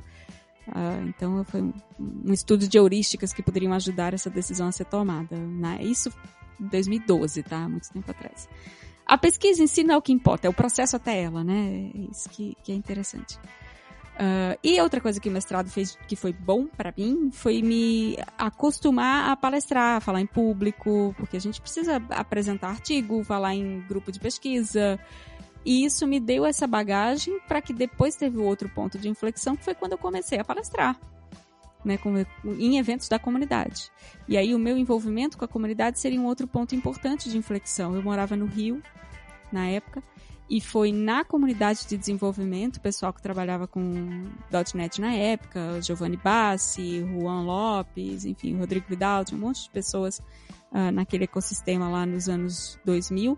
[0.69, 4.85] Uh, então, foi um, um, estudo de heurísticas que poderiam ajudar essa decisão a ser
[4.85, 5.37] tomada.
[5.37, 5.79] Né?
[5.81, 6.13] Isso
[6.61, 7.67] em 2012, tá?
[7.69, 8.49] Muito tempo atrás.
[9.07, 11.91] A pesquisa em si não é o que importa, é o processo até ela, né?
[11.95, 13.39] É isso que, que é interessante.
[14.19, 18.19] Uh, e outra coisa que o mestrado fez que foi bom para mim foi me
[18.37, 23.81] acostumar a palestrar, a falar em público, porque a gente precisa apresentar artigo, falar em
[23.83, 24.99] grupo de pesquisa.
[25.65, 29.65] E isso me deu essa bagagem para que depois teve outro ponto de inflexão, que
[29.65, 30.99] foi quando eu comecei a palestrar.
[31.85, 31.97] Né,
[32.45, 33.93] em eventos da comunidade.
[34.27, 37.95] E aí o meu envolvimento com a comunidade seria um outro ponto importante de inflexão.
[37.95, 38.83] Eu morava no Rio
[39.53, 40.03] na época
[40.51, 44.25] e foi na comunidade de desenvolvimento, o pessoal que trabalhava com
[44.75, 50.21] .NET na época, Giovanni Bassi, Juan Lopes, enfim, Rodrigo Vidal, tinha um monte de pessoas
[50.73, 53.37] uh, naquele ecossistema lá nos anos 2000,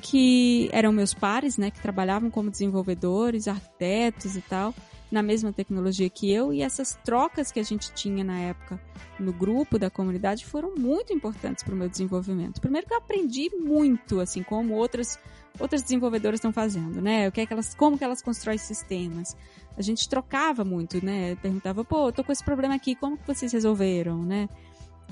[0.00, 4.72] que eram meus pares, né, que trabalhavam como desenvolvedores, arquitetos e tal,
[5.10, 8.80] na mesma tecnologia que eu, e essas trocas que a gente tinha na época
[9.18, 12.60] no grupo da comunidade foram muito importantes para o meu desenvolvimento.
[12.60, 15.18] Primeiro que eu aprendi muito, assim, como outras
[15.58, 17.28] outras desenvolvedoras estão fazendo, né?
[17.28, 19.36] O que é que elas, como que elas constroem sistemas?
[19.76, 21.36] A gente trocava muito, né?
[21.36, 24.48] Perguntava, pô, tô com esse problema aqui, como que vocês resolveram, né?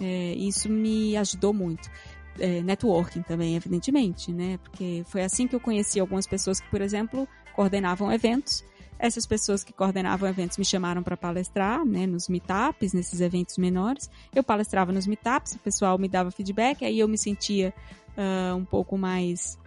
[0.01, 1.91] É, isso me ajudou muito.
[2.39, 4.59] É, networking também, evidentemente, né?
[4.59, 8.65] Porque foi assim que eu conheci algumas pessoas que, por exemplo, coordenavam eventos.
[8.99, 14.11] Essas pessoas que coordenavam eventos me chamaram para palestrar, né, nos meetups, nesses eventos menores.
[14.35, 17.75] Eu palestrava nos meetups, o pessoal me dava feedback, aí eu me sentia
[18.17, 19.59] uh, um pouco mais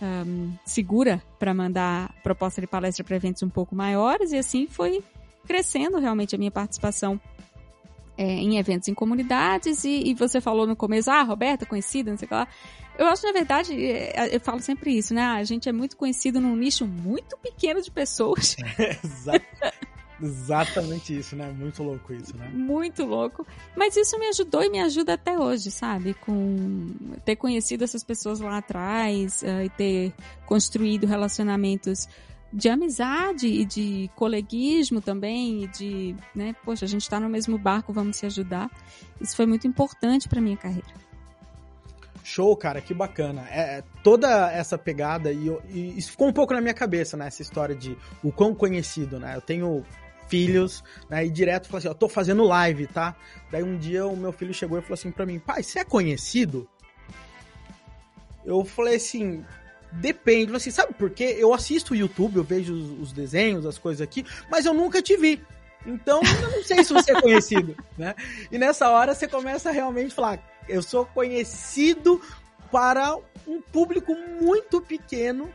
[0.00, 5.02] um, segura para mandar proposta de palestra para eventos um pouco maiores e assim foi
[5.46, 7.20] crescendo realmente a minha participação
[8.18, 12.16] é, em eventos em comunidades e, e, você falou no começo, ah, Roberta, conhecida, não
[12.16, 12.48] sei o que lá.
[12.98, 15.22] Eu acho, na verdade, é, eu falo sempre isso, né?
[15.22, 18.56] A gente é muito conhecido num nicho muito pequeno de pessoas.
[20.20, 21.52] Exatamente isso, né?
[21.52, 22.48] Muito louco isso, né?
[22.52, 23.46] Muito louco.
[23.76, 26.14] Mas isso me ajudou e me ajuda até hoje, sabe?
[26.14, 30.14] Com ter conhecido essas pessoas lá atrás uh, e ter
[30.46, 32.08] construído relacionamentos
[32.50, 37.58] de amizade e de coleguismo também e de, né, poxa, a gente tá no mesmo
[37.58, 38.70] barco, vamos se ajudar.
[39.20, 41.05] Isso foi muito importante para minha carreira.
[42.26, 43.46] Show, cara, que bacana.
[43.52, 47.28] É, toda essa pegada, e, e, isso ficou um pouco na minha cabeça, né?
[47.28, 49.36] Essa história de o quão conhecido, né?
[49.36, 49.84] Eu tenho
[50.26, 51.24] filhos, né?
[51.24, 53.14] E direto falou assim, eu tô fazendo live, tá?
[53.48, 55.84] Daí um dia o meu filho chegou e falou assim para mim, pai, você é
[55.84, 56.68] conhecido?
[58.44, 59.44] Eu falei assim,
[59.92, 60.52] depende.
[60.52, 61.36] Assim, sabe por quê?
[61.38, 65.00] Eu assisto o YouTube, eu vejo os, os desenhos, as coisas aqui, mas eu nunca
[65.00, 65.40] te vi.
[65.86, 68.16] Então, eu não sei se você é conhecido, né?
[68.50, 72.20] E nessa hora você começa a realmente falar, eu sou conhecido
[72.70, 75.48] para um público muito pequeno.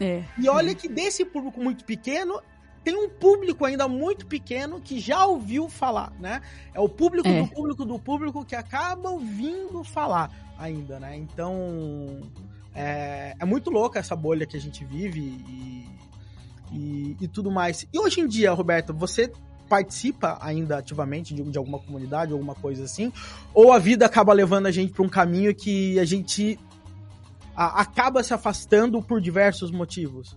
[0.00, 0.24] É.
[0.38, 2.40] E olha que desse público muito pequeno,
[2.84, 6.40] tem um público ainda muito pequeno que já ouviu falar, né?
[6.72, 7.42] É o público é.
[7.42, 11.16] do público do público que acaba ouvindo falar ainda, né?
[11.16, 12.20] Então
[12.74, 15.88] é, é muito louca essa bolha que a gente vive e,
[16.72, 17.86] e, e, tudo mais.
[17.92, 19.32] E hoje em dia, Roberto, você
[19.66, 23.12] participa ainda ativamente de, de alguma comunidade, alguma coisa assim?
[23.52, 26.58] Ou a vida acaba levando a gente para um caminho que a gente
[27.54, 30.36] a, acaba se afastando por diversos motivos?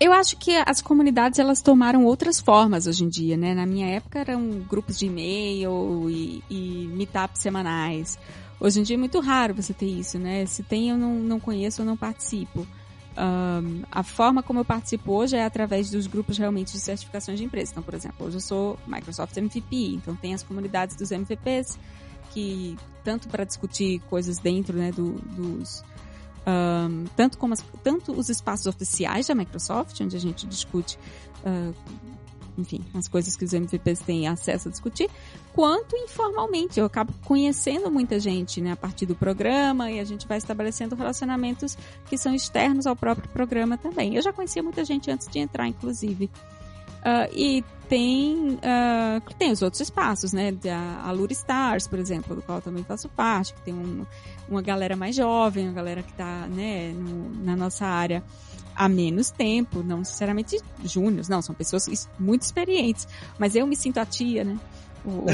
[0.00, 3.52] Eu acho que as comunidades elas tomaram outras formas hoje em dia, né?
[3.52, 8.16] Na minha época eram grupos de e-mail e, e meetups semanais.
[8.60, 10.46] Hoje em dia é muito raro você ter isso, né?
[10.46, 12.64] Se tem, eu não, não conheço, eu não participo.
[13.90, 17.70] A forma como eu participo hoje é através dos grupos realmente de certificações de empresas.
[17.72, 21.78] Então, por exemplo, hoje eu sou Microsoft MVP, então tem as comunidades dos MVPs
[22.30, 25.82] que tanto para discutir coisas dentro né, do, dos
[26.48, 30.98] um, tanto como as, tanto os espaços oficiais da Microsoft, onde a gente discute,
[31.44, 31.74] uh,
[32.58, 35.08] enfim, as coisas que os MVPs têm acesso a discutir,
[35.52, 36.80] quanto informalmente.
[36.80, 40.96] Eu acabo conhecendo muita gente, né, a partir do programa e a gente vai estabelecendo
[40.96, 44.16] relacionamentos que são externos ao próprio programa também.
[44.16, 46.28] Eu já conhecia muita gente antes de entrar, inclusive.
[46.98, 50.52] Uh, e tem, uh, tem os outros espaços, né?
[50.70, 54.04] A, a Lure Stars, por exemplo, do qual também faço parte, que tem um,
[54.48, 56.92] uma galera mais jovem, uma galera que está né,
[57.40, 58.22] na nossa área
[58.78, 63.98] há menos tempo, não necessariamente júniors, não, são pessoas muito experientes, mas eu me sinto
[63.98, 64.56] a tia, né?
[65.04, 65.26] O,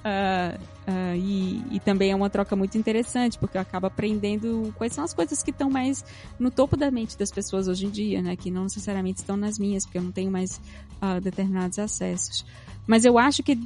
[0.00, 0.56] Uh,
[0.88, 5.04] uh, e, e, também é uma troca muito interessante, porque eu acabo aprendendo quais são
[5.04, 6.02] as coisas que estão mais
[6.38, 8.34] no topo da mente das pessoas hoje em dia, né?
[8.34, 10.58] Que não necessariamente estão nas minhas, porque eu não tenho mais
[11.02, 12.46] uh, determinados acessos.
[12.86, 13.56] Mas eu acho que,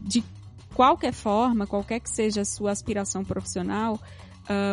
[0.00, 0.22] de
[0.74, 4.00] qualquer forma, qualquer que seja a sua aspiração profissional,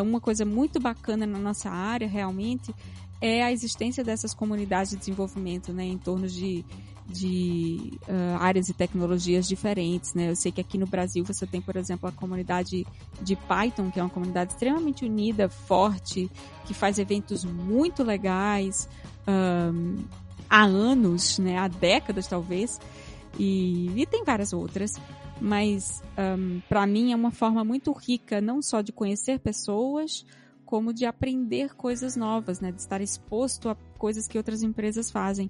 [0.03, 2.73] uma coisa muito bacana na nossa área, realmente,
[3.21, 5.85] é a existência dessas comunidades de desenvolvimento, né?
[5.85, 6.65] Em torno de
[7.09, 10.29] de uh, áreas e tecnologias diferentes, né?
[10.29, 12.85] Eu sei que aqui no Brasil você tem, por exemplo, a comunidade
[13.21, 16.29] de Python, que é uma comunidade extremamente unida, forte,
[16.65, 18.89] que faz eventos muito legais
[19.25, 20.03] um,
[20.49, 21.57] há anos, né?
[21.57, 22.77] Há décadas talvez,
[23.39, 24.91] e, e tem várias outras.
[25.39, 30.25] Mas um, para mim é uma forma muito rica, não só de conhecer pessoas,
[30.65, 32.71] como de aprender coisas novas, né?
[32.71, 35.49] De estar exposto a coisas que outras empresas fazem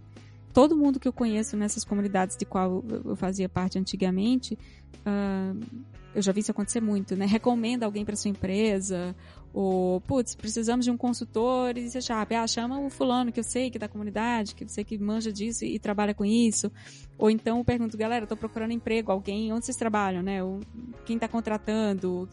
[0.58, 4.58] todo mundo que eu conheço nessas comunidades de qual eu fazia parte antigamente,
[5.06, 5.84] uh,
[6.16, 7.28] eu já vi isso acontecer muito, né?
[7.28, 9.16] Recomenda alguém para sua empresa,
[9.54, 13.43] ou, putz, precisamos de um consultor, e você sabe, ah, chama o fulano que eu
[13.43, 16.72] sei que é da comunidade, que sei que manja disso e, e trabalha com isso.
[17.18, 20.43] Ou então eu pergunto, galera, eu tô procurando emprego, alguém, onde vocês trabalham, né?
[20.43, 20.60] Ou,
[21.06, 22.30] quem está contratando?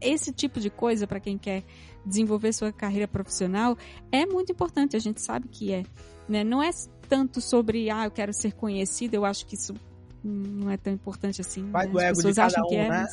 [0.00, 1.62] Esse tipo de coisa para quem quer
[2.04, 3.78] desenvolver sua carreira profissional
[4.12, 5.82] é muito importante, a gente sabe que é.
[6.28, 6.44] Né?
[6.44, 6.70] Não é
[7.08, 9.74] tanto sobre, ah, eu quero ser conhecido, eu acho que isso
[10.22, 11.70] não é tão importante assim.
[11.70, 11.92] Vai né?
[11.92, 13.06] do ego de cada um, é, né?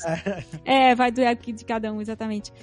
[0.65, 2.53] é, vai do ego de cada um, exatamente.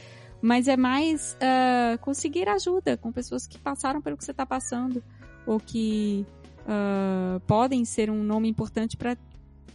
[0.40, 5.02] Mas é mais uh, conseguir ajuda com pessoas que passaram pelo que você está passando,
[5.44, 6.24] ou que
[6.60, 9.16] uh, podem ser um nome importante para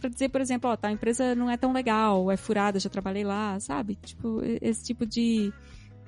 [0.00, 2.90] para dizer, por exemplo, ó, tá, a empresa não é tão legal, é furada, já
[2.90, 3.94] trabalhei lá, sabe?
[3.94, 5.50] Tipo, esse tipo de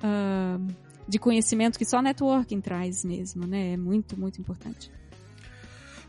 [0.03, 0.73] uh,
[1.07, 3.73] de conhecimento que só networking traz mesmo, né?
[3.73, 4.91] É muito, muito importante.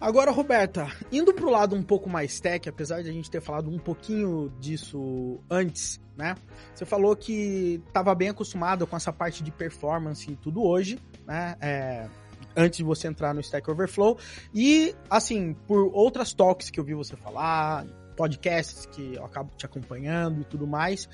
[0.01, 3.70] Agora, Roberta, indo pro lado um pouco mais tech, apesar de a gente ter falado
[3.70, 6.35] um pouquinho disso antes, né?
[6.75, 11.57] Você falou que estava bem acostumado com essa parte de performance e tudo hoje, né?
[11.61, 12.09] É,
[12.57, 14.19] antes de você entrar no Stack Overflow.
[14.53, 19.64] E, assim, por outras talks que eu vi você falar, podcasts que eu acabo te
[19.64, 21.05] acompanhando e tudo mais,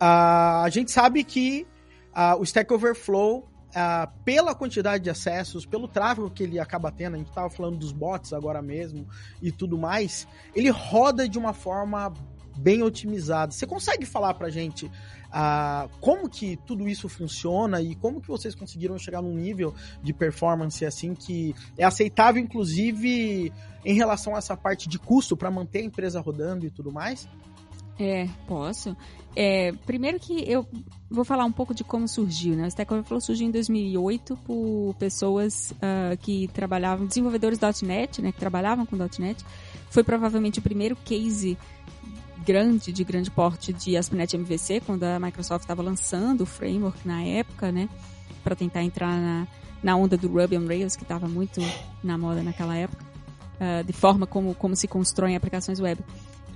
[0.00, 1.64] uh, a gente sabe que
[2.10, 7.14] uh, o Stack Overflow Uh, pela quantidade de acessos, pelo tráfego que ele acaba tendo,
[7.14, 9.08] a gente estava falando dos bots agora mesmo
[9.40, 12.12] e tudo mais, ele roda de uma forma
[12.56, 13.52] bem otimizada.
[13.52, 18.54] Você consegue falar pra gente uh, como que tudo isso funciona e como que vocês
[18.54, 23.52] conseguiram chegar num nível de performance assim que é aceitável, inclusive
[23.84, 27.28] em relação a essa parte de custo para manter a empresa rodando e tudo mais?
[27.98, 28.96] É, posso.
[29.34, 30.66] É, primeiro que eu
[31.10, 32.64] vou falar um pouco de como surgiu, né?
[32.64, 38.32] O Stack Overflow surgiu em 2008 por pessoas uh, que trabalhavam, desenvolvedores .NET, né?
[38.32, 39.44] Que trabalhavam com .NET.
[39.90, 41.56] Foi provavelmente o primeiro case
[42.44, 47.22] grande, de grande porte de ASP.NET MVC, quando a Microsoft estava lançando o framework na
[47.22, 47.88] época, né?
[48.42, 49.46] Para tentar entrar na,
[49.82, 51.60] na onda do Ruby on Rails, que estava muito
[52.02, 53.04] na moda naquela época.
[53.54, 56.02] Uh, de forma como, como se constroem aplicações web.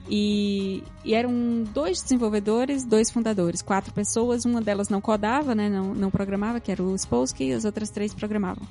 [0.09, 5.95] E, e, eram dois desenvolvedores, dois fundadores, quatro pessoas, uma delas não codava, né, não,
[5.95, 8.67] não programava, que era o Spolsky, e as outras três programavam.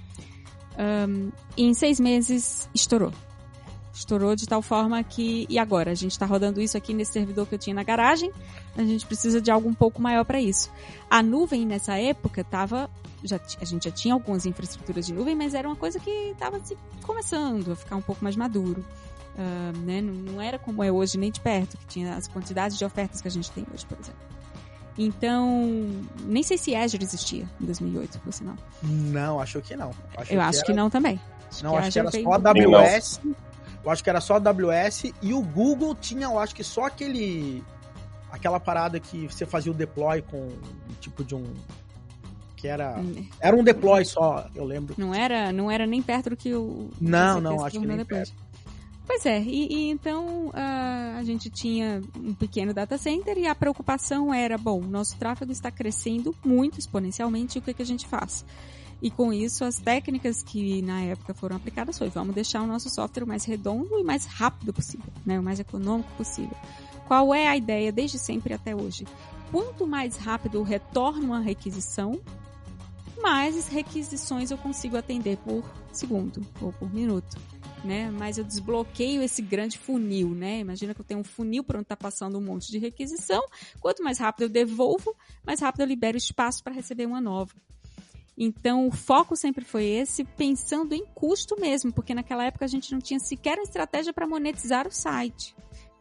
[0.78, 3.12] Um, e em seis meses estourou.
[3.96, 5.46] Estourou de tal forma que.
[5.50, 5.92] E agora?
[5.92, 8.30] A gente está rodando isso aqui nesse servidor que eu tinha na garagem.
[8.78, 10.70] A gente precisa de algo um pouco maior para isso.
[11.10, 12.90] A nuvem nessa época estava.
[13.24, 16.62] Já, a gente já tinha algumas infraestruturas de nuvem, mas era uma coisa que estava
[17.04, 18.86] começando a ficar um pouco mais maduro.
[19.36, 20.02] Uh, né?
[20.02, 23.22] não, não, era como é hoje, nem de perto, que tinha as quantidades de ofertas
[23.22, 24.20] que a gente tem hoje, por exemplo.
[24.98, 25.90] Então,
[26.26, 28.56] nem sei se Azure existia em 2008, por sinal.
[28.84, 29.92] Não, acho que não.
[30.18, 30.66] Acho Eu que acho era...
[30.68, 31.20] que não também.
[31.50, 33.22] Acho não, que acho que era só AWS.
[33.86, 36.86] Eu acho que era só a AWS e o Google tinha, eu acho que só
[36.86, 37.64] aquele
[38.32, 40.50] aquela parada que você fazia o deploy com
[41.00, 41.46] tipo de um
[42.56, 43.28] que era hum.
[43.40, 44.96] era um deploy só, eu lembro.
[44.98, 48.32] Não era, não era nem perto do que o Não, não, acho que nem depois.
[48.32, 48.46] perto.
[49.06, 53.54] Pois é, e, e então uh, a gente tinha um pequeno data center e a
[53.54, 58.08] preocupação era, bom, nosso tráfego está crescendo muito exponencialmente, e o que, que a gente
[58.08, 58.44] faz?
[59.02, 62.90] E com isso, as técnicas que na época foram aplicadas foi, vamos deixar o nosso
[62.90, 66.56] software o mais redondo e mais rápido possível, né, o mais econômico possível.
[67.08, 69.06] Qual é a ideia desde sempre até hoje?
[69.52, 72.20] Quanto mais rápido eu retorno uma requisição,
[73.22, 77.38] mais requisições eu consigo atender por segundo ou por minuto
[77.86, 78.10] né?
[78.12, 80.60] Mas eu desbloqueio esse grande funil, né?
[80.60, 83.46] Imagina que eu tenho um funil para onde está passando um monte de requisição.
[83.80, 85.16] Quanto mais rápido eu devolvo,
[85.46, 87.54] mais rápido eu libero espaço para receber uma nova.
[88.38, 92.92] Então, o foco sempre foi esse, pensando em custo mesmo, porque naquela época a gente
[92.92, 95.56] não tinha sequer uma estratégia para monetizar o site.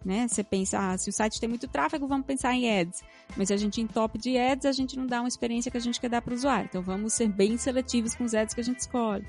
[0.04, 0.26] né?
[0.28, 3.02] Você pensa, ah, se o site tem muito tráfego, vamos pensar em ads.
[3.36, 6.00] Mas a gente top de ads, a gente não dá uma experiência que a gente
[6.00, 6.66] quer dar para o usuário.
[6.68, 9.26] Então vamos ser bem seletivos com os ads que a gente escolhe.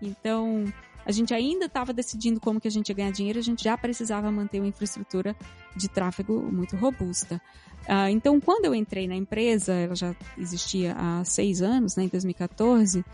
[0.00, 0.64] Então,
[1.04, 3.76] a gente ainda estava decidindo como que a gente ia ganhar dinheiro, a gente já
[3.76, 5.36] precisava manter uma infraestrutura
[5.76, 7.40] de tráfego muito robusta.
[7.82, 12.08] Uh, então, quando eu entrei na empresa, ela já existia há seis anos, né, em
[12.08, 13.04] 2014,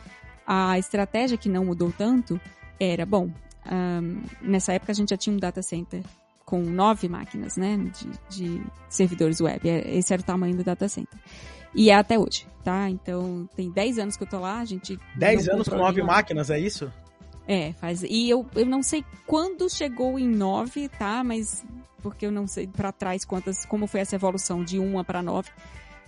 [0.46, 2.40] a estratégia que não mudou tanto
[2.78, 3.32] era, bom, um,
[3.66, 4.00] ah,
[4.40, 6.02] nessa época a gente já tinha um data center
[6.44, 9.68] com nove máquinas, né, de, de servidores web.
[9.68, 11.18] É, esse era o tamanho do data center.
[11.72, 12.90] E é até hoje, tá?
[12.90, 14.98] Então, tem 10 anos que eu tô lá, a gente...
[15.16, 16.92] 10 anos com nove máquinas, é isso?
[17.50, 18.04] É, faz.
[18.04, 21.24] E eu, eu não sei quando chegou em 9, tá?
[21.24, 21.64] Mas
[22.00, 25.50] porque eu não sei para trás quantas, como foi essa evolução de 1 para 9.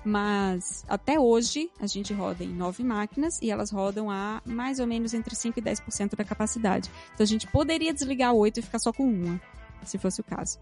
[0.04, 4.86] Mas até hoje a gente roda em nove máquinas e elas rodam a mais ou
[4.86, 6.88] menos entre 5 e 10% da capacidade.
[7.12, 9.40] Então a gente poderia desligar 8 e ficar só com uma,
[9.84, 10.60] se fosse o caso.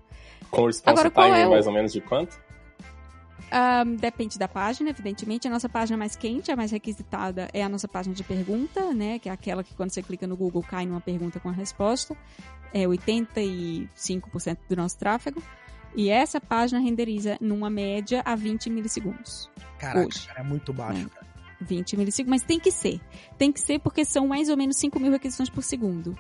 [0.51, 1.51] Com o response Agora, time é o...
[1.51, 2.41] mais ou menos de quanto?
[3.53, 5.49] Um, depende da página, evidentemente.
[5.49, 9.19] A nossa página mais quente, a mais requisitada, é a nossa página de pergunta, né?
[9.19, 12.17] Que é aquela que quando você clica no Google cai numa pergunta com a resposta.
[12.73, 15.43] É 85% do nosso tráfego.
[15.97, 19.51] E essa página renderiza numa média a 20 milissegundos.
[19.79, 20.29] Caraca, hoje.
[20.29, 21.65] Cara, é muito baixo, é.
[21.65, 23.01] 20 milissegundos, mas tem que ser.
[23.37, 26.17] Tem que ser porque são mais ou menos 5 mil requisições por segundo.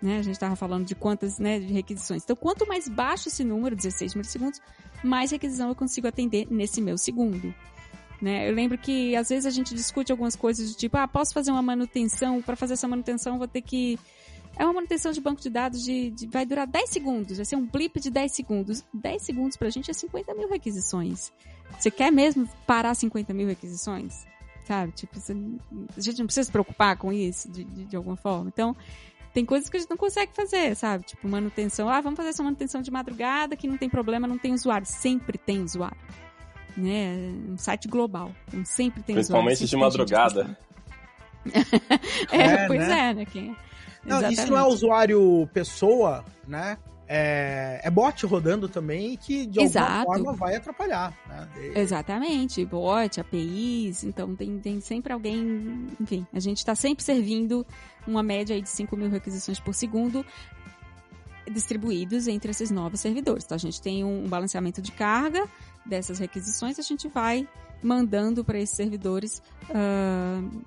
[0.00, 0.18] Né?
[0.18, 2.22] A gente estava falando de quantas né, de requisições.
[2.22, 4.60] Então, quanto mais baixo esse número, 16 milissegundos,
[5.02, 7.54] mais requisição eu consigo atender nesse meu segundo.
[8.20, 8.48] Né?
[8.48, 11.50] Eu lembro que às vezes a gente discute algumas coisas do tipo, ah, posso fazer
[11.50, 13.98] uma manutenção, para fazer essa manutenção vou ter que.
[14.58, 17.56] É uma manutenção de banco de dados de, de, vai durar 10 segundos, vai ser
[17.56, 18.84] um blip de 10 segundos.
[18.94, 21.30] 10 segundos pra gente é 50 mil requisições.
[21.78, 24.24] Você quer mesmo parar 50 mil requisições?
[24.66, 24.92] Sabe?
[24.92, 25.32] Tipo, você,
[25.96, 28.48] a gente não precisa se preocupar com isso de, de, de alguma forma.
[28.48, 28.74] Então,
[29.36, 31.04] tem coisas que a gente não consegue fazer, sabe?
[31.04, 31.90] Tipo, manutenção.
[31.90, 34.86] Ah, vamos fazer essa manutenção de madrugada que não tem problema, não tem usuário.
[34.86, 35.98] Sempre tem usuário.
[36.74, 37.34] Né?
[37.50, 38.32] Um site global.
[38.48, 40.00] Então sempre tem Principalmente usuário.
[40.00, 40.58] Principalmente de madrugada.
[42.32, 43.10] é, é, pois né?
[43.10, 43.24] é, né?
[43.26, 43.54] Quem...
[44.06, 46.78] Não, isso não é usuário pessoa, né?
[47.08, 50.08] é, é bot rodando também que de Exato.
[50.08, 51.16] alguma forma vai atrapalhar.
[51.28, 51.48] Né?
[51.76, 57.64] Exatamente, bot, APIs, então tem, tem sempre alguém, enfim, a gente está sempre servindo
[58.06, 60.24] uma média de 5 mil requisições por segundo
[61.50, 63.44] distribuídos entre esses novos servidores.
[63.44, 65.48] Então a gente tem um balanceamento de carga
[65.84, 67.48] dessas requisições, a gente vai
[67.82, 70.62] mandando para esses servidores uh,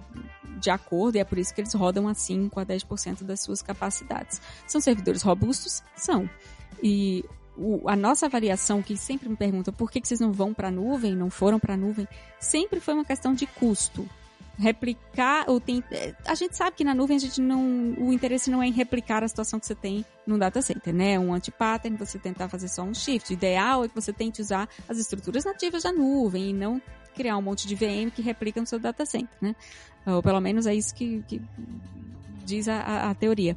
[0.60, 3.62] de acordo, e é por isso que eles rodam a 5 a 10% das suas
[3.62, 4.42] capacidades.
[4.68, 5.84] São servidores robustos?
[5.96, 6.30] São.
[6.82, 7.26] E
[7.58, 10.70] o, a nossa avaliação, que sempre me pergunta por que, que vocês não vão para
[10.70, 12.08] a nuvem, não foram para a nuvem,
[12.40, 14.08] sempre foi uma questão de custo.
[14.60, 15.82] Replicar, ou tem,
[16.28, 19.24] a gente sabe que na nuvem a gente não, o interesse não é em replicar
[19.24, 21.18] a situação que você tem no data center, né?
[21.18, 23.32] Um anti-pattern, você tentar fazer só um shift.
[23.32, 26.82] O ideal é que você tente usar as estruturas nativas da nuvem e não
[27.16, 29.56] criar um monte de VM que replica no seu data center, né?
[30.06, 31.42] Ou pelo menos é isso que, que
[32.44, 33.56] diz a, a, a teoria.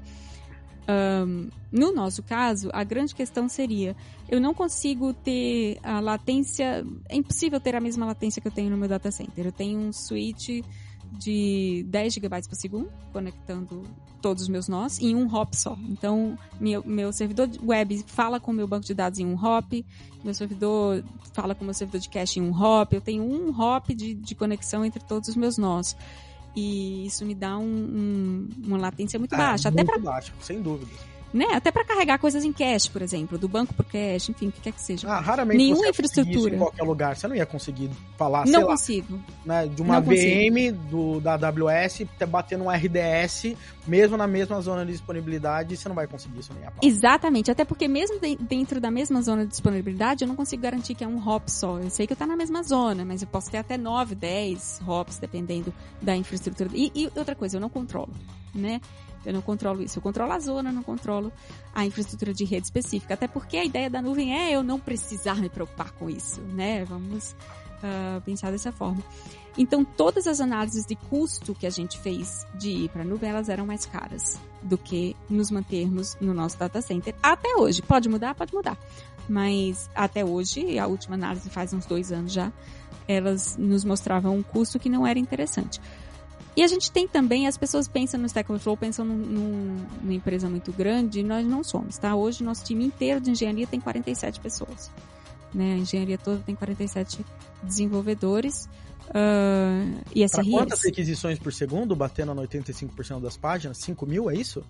[0.88, 3.96] Um, no nosso caso, a grande questão seria:
[4.28, 6.84] eu não consigo ter a latência.
[7.08, 9.46] É impossível ter a mesma latência que eu tenho no meu data center.
[9.46, 10.64] Eu tenho um switch
[11.18, 13.82] de 10 GB por segundo, conectando
[14.20, 15.76] todos os meus nós em um hop só.
[15.88, 19.84] Então, meu, meu servidor web fala com o meu banco de dados em um hop,
[20.24, 23.50] meu servidor fala com o meu servidor de cache em um hop, eu tenho um
[23.60, 25.96] hop de, de conexão entre todos os meus nós.
[26.54, 29.70] E isso me dá um, um, uma latência muito é, baixa.
[29.70, 30.12] Muito até pra...
[30.12, 31.46] baixa, sem dúvida né?
[31.52, 34.60] Até para carregar coisas em cache, por exemplo, do banco pro cache, enfim, o que
[34.60, 35.08] quer que seja.
[35.08, 36.54] Ah, raramente Nenhuma infraestrutura.
[36.54, 39.20] em qualquer lugar, você não ia conseguir falar, Não consigo.
[39.46, 43.56] Lá, né, de uma não VM do, da AWS bater um RDS,
[43.86, 46.80] mesmo na mesma zona de disponibilidade, você não vai conseguir isso nem a pau.
[46.82, 50.94] Exatamente, até porque mesmo de, dentro da mesma zona de disponibilidade, eu não consigo garantir
[50.94, 51.78] que é um hop só.
[51.78, 54.80] Eu sei que eu tá na mesma zona, mas eu posso ter até 9, 10
[54.86, 56.70] hops, dependendo da infraestrutura.
[56.74, 58.12] E, e outra coisa, eu não controlo,
[58.54, 58.80] né?
[59.24, 59.98] Eu não controlo isso.
[59.98, 61.32] Eu controlo a zona, não controlo
[61.74, 63.14] a infraestrutura de rede específica.
[63.14, 66.84] Até porque a ideia da nuvem é eu não precisar me preocupar com isso, né?
[66.84, 67.36] Vamos
[67.82, 69.02] uh, pensar dessa forma.
[69.56, 73.30] Então, todas as análises de custo que a gente fez de ir para a nuvem,
[73.30, 77.14] elas eram mais caras do que nos mantermos no nosso data center.
[77.22, 77.82] Até hoje.
[77.82, 78.34] Pode mudar?
[78.34, 78.78] Pode mudar.
[79.28, 82.50] Mas até hoje, a última análise faz uns dois anos já,
[83.06, 85.80] elas nos mostravam um custo que não era interessante.
[86.54, 90.14] E a gente tem também, as pessoas pensam no Stack Overflow, pensam num, num, numa
[90.14, 92.14] empresa muito grande, e nós não somos, tá?
[92.14, 94.90] Hoje nosso time inteiro de engenharia tem 47 pessoas.
[95.54, 95.74] Né?
[95.74, 97.24] A engenharia toda tem 47
[97.62, 98.68] desenvolvedores.
[99.08, 100.26] Uh, e.
[100.28, 103.78] Pra quantas requisições por segundo, batendo no 85% das páginas?
[103.78, 104.62] 5 mil, é isso?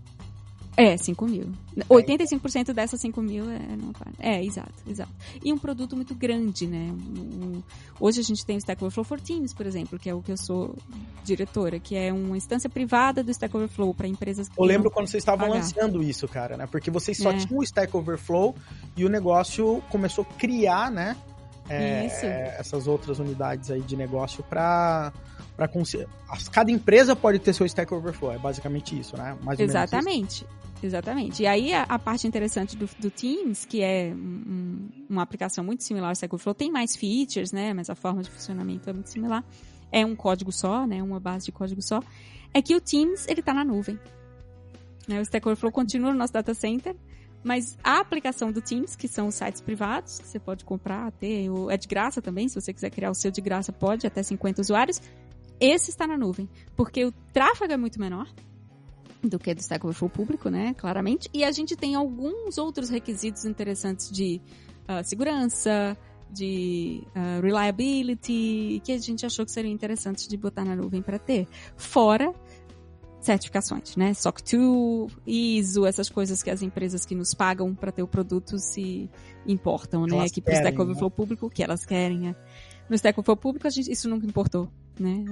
[0.76, 1.52] É, 5 mil.
[1.88, 5.10] 85% dessas 5 mil é não É, exato, exato.
[5.44, 6.90] E um produto muito grande, né?
[6.90, 7.62] Um,
[8.00, 10.32] hoje a gente tem o Stack Overflow for Teams, por exemplo, que é o que
[10.32, 10.74] eu sou
[11.24, 15.08] diretora, que é uma instância privada do Stack Overflow para empresas que Eu lembro quando
[15.08, 15.60] vocês estavam pagar.
[15.60, 16.66] lançando isso, cara, né?
[16.66, 17.36] Porque vocês só é.
[17.36, 18.54] tinham o Stack Overflow
[18.96, 21.16] e o negócio começou a criar, né?
[21.68, 25.12] É, essas outras unidades aí de negócio para
[25.56, 25.68] para
[26.50, 29.36] cada empresa pode ter seu Stack Overflow, é basicamente isso, né?
[29.42, 30.46] Mais Exatamente.
[30.82, 31.42] Exatamente.
[31.42, 35.84] E aí a, a parte interessante do, do, Teams, que é um, uma aplicação muito
[35.84, 37.72] similar ao Overflow, tem mais features, né?
[37.72, 39.44] Mas a forma de funcionamento é muito similar.
[39.92, 41.02] É um código só, né?
[41.02, 42.02] Uma base de código só.
[42.52, 43.98] É que o Teams ele está na nuvem.
[45.08, 46.96] O Stack Overflow continua no nosso data center,
[47.42, 51.48] mas a aplicação do Teams, que são os sites privados, que você pode comprar, ter,
[51.70, 54.60] é de graça também, se você quiser criar o seu de graça, pode, até 50
[54.60, 55.00] usuários.
[55.60, 58.28] Esse está na nuvem, porque o tráfego é muito menor
[59.22, 63.44] do que do Stack Overflow público, né, claramente, e a gente tem alguns outros requisitos
[63.44, 64.40] interessantes de
[64.88, 65.96] uh, segurança,
[66.30, 71.18] de uh, reliability, que a gente achou que seriam interessantes de botar na nuvem para
[71.18, 71.46] ter.
[71.76, 72.32] Fora
[73.20, 74.12] certificações, né?
[74.14, 78.58] SOC 2, ISO, essas coisas que as empresas que nos pagam para ter o produto
[78.58, 79.08] se
[79.46, 80.28] importam, né?
[80.28, 81.16] Que para o Stack Overflow né?
[81.16, 82.18] público, que elas querem.
[82.18, 82.36] Né?
[82.88, 84.68] No Stack Overflow público, a gente, isso nunca importou
[84.98, 85.24] né?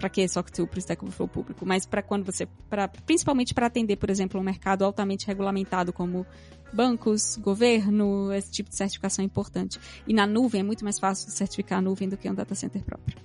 [0.00, 1.66] Para que SOC 2 para o Stack Overflow público?
[1.66, 6.26] Mas para quando você, pra, principalmente para atender, por exemplo, um mercado altamente regulamentado como
[6.72, 9.78] bancos, governo, esse tipo de certificação é importante.
[10.08, 12.82] E na nuvem é muito mais fácil certificar a nuvem do que um data center
[12.82, 13.18] próprio.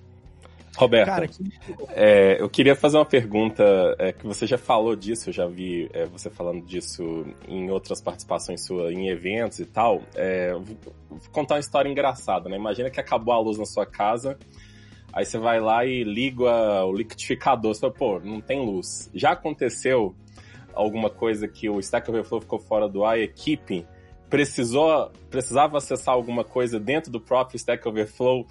[0.75, 1.43] Roberto, Cara, que...
[1.91, 3.63] é, eu queria fazer uma pergunta,
[3.97, 8.01] é, que você já falou disso, eu já vi é, você falando disso em outras
[8.01, 10.01] participações suas, em eventos e tal.
[10.13, 10.75] É, vou
[11.31, 12.57] contar uma história engraçada, né?
[12.57, 14.37] Imagina que acabou a luz na sua casa,
[15.15, 17.73] Aí você vai lá e liga o liquidificador.
[17.73, 19.09] Você fala, pô, não tem luz.
[19.13, 20.13] Já aconteceu
[20.73, 23.87] alguma coisa que o Stack Overflow ficou fora do ar e a equipe
[24.29, 28.45] precisou, precisava acessar alguma coisa dentro do próprio Stack Overflow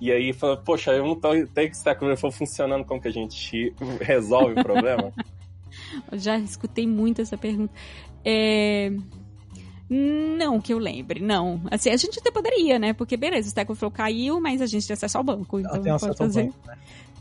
[0.00, 3.72] e aí fala, poxa, eu não tenho Stack Overflow funcionando, como que a gente
[4.02, 5.12] resolve o problema?
[6.14, 7.72] Já escutei muito essa pergunta.
[8.24, 8.90] É...
[9.94, 11.60] Não que eu lembre, não.
[11.70, 12.94] Assim, a gente até poderia, né?
[12.94, 15.60] Porque beleza, o Stack Overflow caiu, mas a gente tem acesso ao banco.
[15.60, 16.44] Então tem pode fazer.
[16.44, 16.78] Banco, né?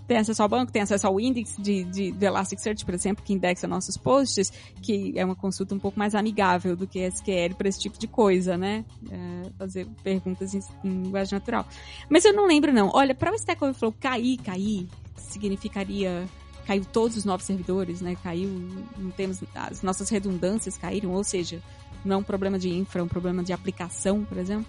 [0.08, 3.34] Tem acesso ao banco, tem acesso ao índice de, de, do Elasticsearch, por exemplo, que
[3.34, 4.52] indexa nossos posts,
[4.82, 8.08] que é uma consulta um pouco mais amigável do que SQL para esse tipo de
[8.08, 8.86] coisa, né?
[9.10, 11.66] É, fazer perguntas em, em linguagem natural.
[12.10, 12.90] Mas eu não lembro, não.
[12.94, 16.26] Olha, para o Stack Overflow cair, cair, significaria
[16.66, 18.16] caiu todos os novos servidores, né?
[18.24, 18.50] Caiu,
[18.98, 21.62] não temos as nossas redundâncias caíram, ou seja,
[22.04, 24.66] não é um problema de infra, é um problema de aplicação, por exemplo.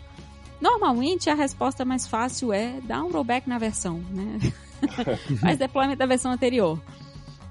[0.61, 4.39] Normalmente a resposta mais fácil é dar um rollback na versão, né?
[5.41, 6.81] Faz deployment da versão anterior.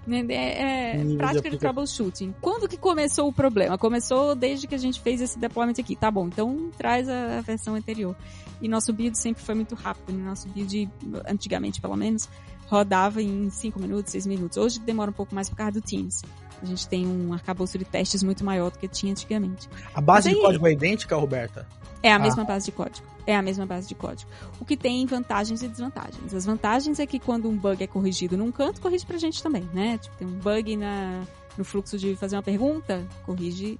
[0.05, 0.25] Né?
[0.29, 2.33] É, é prática de troubleshooting.
[2.41, 3.77] Quando que começou o problema?
[3.77, 5.95] Começou desde que a gente fez esse deployment aqui.
[5.95, 8.15] Tá bom, então traz a, a versão anterior.
[8.61, 10.13] E nosso build sempre foi muito rápido.
[10.13, 10.23] Né?
[10.23, 10.89] Nosso build,
[11.27, 12.29] antigamente pelo menos,
[12.67, 14.57] rodava em 5 minutos, 6 minutos.
[14.57, 16.21] Hoje demora um pouco mais por causa do Teams.
[16.61, 19.67] A gente tem um arcabouço de testes muito maior do que tinha antigamente.
[19.93, 21.67] A base aí, de código é idêntica, Roberta?
[22.03, 22.19] É a ah.
[22.19, 23.07] mesma base de código.
[23.25, 24.29] É a mesma base de código.
[24.59, 26.33] O que tem vantagens e desvantagens.
[26.33, 29.67] As vantagens é que quando um bug é corrigido num canto, corrige pra gente também,
[29.73, 29.97] né?
[29.97, 31.23] Tipo, tem um bug na,
[31.57, 33.79] no fluxo de fazer uma pergunta, corrige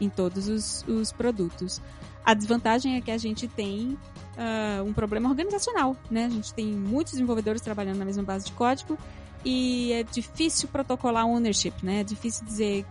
[0.00, 1.80] em todos os, os produtos.
[2.24, 3.98] A desvantagem é que a gente tem
[4.36, 6.26] uh, um problema organizacional, né?
[6.26, 8.98] A gente tem muitos desenvolvedores trabalhando na mesma base de código
[9.44, 12.00] e é difícil protocolar ownership, né?
[12.00, 12.86] É difícil dizer,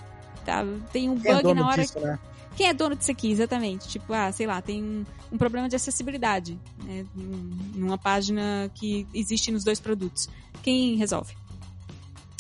[0.46, 2.00] tá, tem um Quem é bug é na hora disso, que...
[2.00, 2.20] Né?
[2.56, 3.88] Quem é dono disso aqui, exatamente?
[3.88, 7.06] Tipo, ah, sei lá, tem um, um problema de acessibilidade, né?
[7.74, 10.30] Numa página que existe nos dois produtos.
[10.62, 11.34] Quem resolve?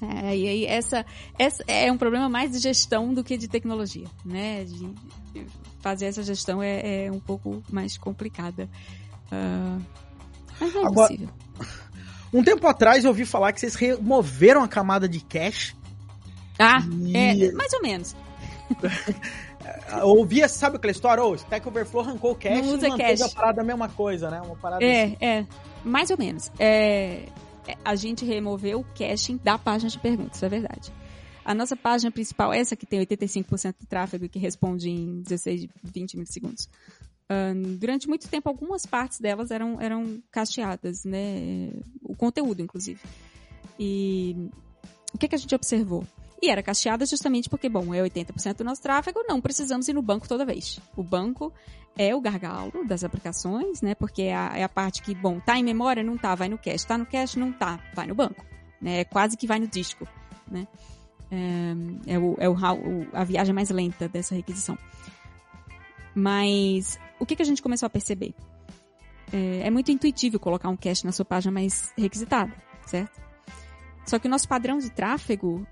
[0.02, 1.06] É, e aí essa,
[1.38, 4.66] essa é um problema mais de gestão do que de tecnologia, né?
[4.66, 4.88] De,
[5.32, 5.46] de
[5.80, 8.70] fazer essa gestão é, é, um pouco mais complicada.
[9.32, 9.82] Uh,
[10.60, 11.30] mas é Agora, possível.
[12.34, 15.76] Um tempo atrás eu ouvi falar que vocês removeram a camada de cache.
[16.58, 17.46] Ah, e...
[17.46, 18.16] é, mais ou menos.
[20.04, 21.24] ouvia, sabe aquela história?
[21.24, 23.24] O oh, Stack Overflow arrancou o cache Não usa e cache.
[23.24, 24.42] a parada a mesma coisa, né?
[24.42, 25.18] Uma parada é, assim.
[25.20, 25.46] é,
[25.84, 26.52] mais ou menos.
[26.58, 27.26] É,
[27.68, 30.92] é, a gente removeu o caching da página de perguntas, é verdade.
[31.44, 35.68] A nossa página principal, essa que tem 85% de tráfego e que responde em 16,
[35.84, 36.70] 20 milissegundos,
[37.78, 41.72] durante muito tempo, algumas partes delas eram, eram cacheadas, né?
[42.04, 43.00] O conteúdo, inclusive.
[43.80, 44.50] E
[45.14, 46.06] o que, que a gente observou?
[46.42, 50.02] E era cacheada justamente porque, bom, é 80% do nosso tráfego, não precisamos ir no
[50.02, 50.80] banco toda vez.
[50.98, 51.54] O banco
[51.96, 53.94] é o gargalo das aplicações, né?
[53.94, 56.58] Porque é a, é a parte que, bom, tá em memória, não tá, vai no
[56.58, 56.88] cache.
[56.88, 58.44] Tá no cache, não tá, vai no banco.
[58.82, 59.02] Né?
[59.02, 60.08] É quase que vai no disco,
[60.50, 60.68] né?
[61.30, 62.56] É, é, o, é o,
[63.14, 64.78] a viagem mais lenta dessa requisição.
[66.16, 68.34] Mas o que, que a gente começou a perceber?
[69.32, 72.52] É, é muito intuitivo colocar um cache na sua página mais requisitada,
[72.88, 73.22] certo?
[74.08, 75.66] Só que o nosso padrão de tráfego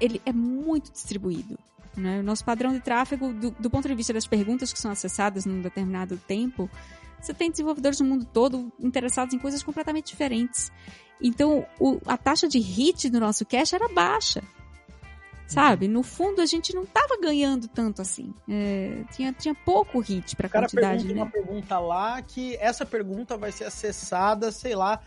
[0.00, 1.58] ele é muito distribuído.
[1.96, 2.20] Né?
[2.20, 5.44] O nosso padrão de tráfego, do, do, ponto de vista das perguntas que são acessadas
[5.44, 6.70] num determinado tempo,
[7.20, 10.70] você tem desenvolvedores no mundo todo interessados em coisas completamente diferentes.
[11.20, 14.42] Então, o, a taxa de hit do nosso cache era baixa.
[15.50, 15.88] Sabe?
[15.88, 18.32] No fundo, a gente não estava ganhando tanto assim.
[18.48, 21.04] É, tinha, tinha pouco hit para a quantidade.
[21.04, 21.22] Pergunta né?
[21.22, 25.00] uma pergunta lá que essa pergunta vai ser acessada, sei lá,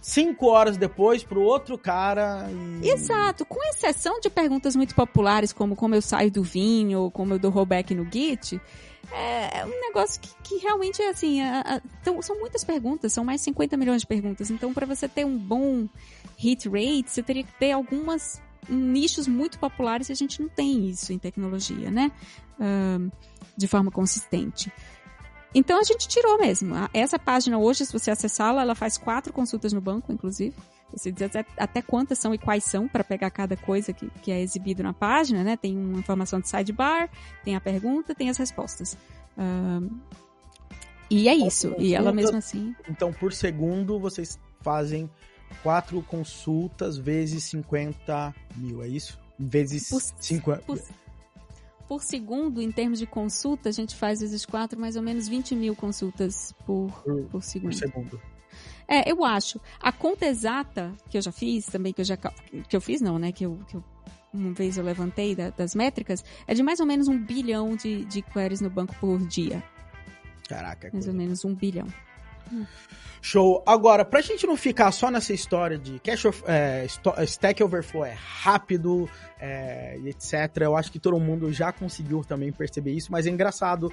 [0.00, 2.46] cinco horas depois para o outro cara.
[2.82, 2.88] E...
[2.88, 7.34] Exato, com exceção de perguntas muito populares como como eu saio do vinho ou como
[7.34, 8.60] eu dou rollback no Git.
[9.12, 11.40] É, é um negócio que, que realmente é assim.
[11.40, 14.50] A, a, então, são muitas perguntas, são mais 50 milhões de perguntas.
[14.50, 15.88] Então, para você ter um bom
[16.36, 20.88] hit rate, você teria que ter algumas nichos muito populares e a gente não tem
[20.88, 22.10] isso em tecnologia, né?
[22.58, 23.10] Uh,
[23.56, 24.72] de forma consistente.
[25.54, 26.74] Então a gente tirou mesmo.
[26.92, 30.54] Essa página hoje, se você acessá-la, ela faz quatro consultas no banco, inclusive.
[30.92, 34.30] Você diz até, até quantas são e quais são para pegar cada coisa que, que
[34.30, 35.56] é exibido na página, né?
[35.56, 37.08] Tem uma informação de sidebar,
[37.44, 38.96] tem a pergunta, tem as respostas.
[39.36, 39.90] Uh,
[41.10, 41.74] e é isso.
[41.78, 42.74] E ela mesmo assim.
[42.88, 45.10] Então, por segundo, vocês fazem
[45.62, 49.18] quatro consultas vezes 50 mil, é isso?
[49.38, 49.88] Vezes
[50.20, 50.62] 50.
[50.62, 50.80] Por,
[51.88, 55.54] por, segundo, em termos de consulta, a gente faz vezes quatro, mais ou menos 20
[55.54, 57.70] mil consultas por, por, por segundo.
[57.70, 58.20] Por segundo.
[58.86, 59.60] É, eu acho.
[59.80, 62.16] A conta exata que eu já fiz, também que eu já.
[62.16, 63.32] Que eu fiz, não, né?
[63.32, 63.84] Que eu, que eu
[64.34, 68.04] uma vez eu levantei da, das métricas, é de mais ou menos um bilhão de,
[68.04, 69.62] de queries no banco por dia.
[70.48, 70.90] Caraca.
[70.92, 71.10] Mais coisa.
[71.10, 71.86] ou menos um bilhão.
[73.26, 73.62] Show.
[73.64, 76.86] Agora, pra gente não ficar só nessa história de cache of, é,
[77.24, 79.08] Stack Overflow é rápido
[79.40, 83.90] é, etc., eu acho que todo mundo já conseguiu também perceber isso, mas é engraçado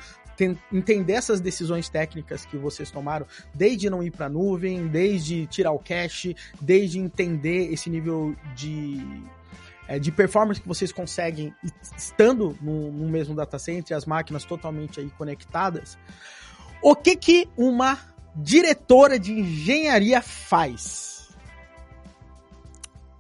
[0.70, 5.80] entender essas decisões técnicas que vocês tomaram, desde não ir pra nuvem, desde tirar o
[5.80, 9.00] cache, desde entender esse nível de
[9.88, 11.54] é, de performance que vocês conseguem
[11.96, 15.98] estando no, no mesmo data center, as máquinas totalmente aí conectadas.
[16.82, 21.30] O que que uma diretora de engenharia faz?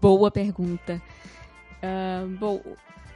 [0.02, 1.02] Boa pergunta.
[1.84, 2.62] Uh, bom,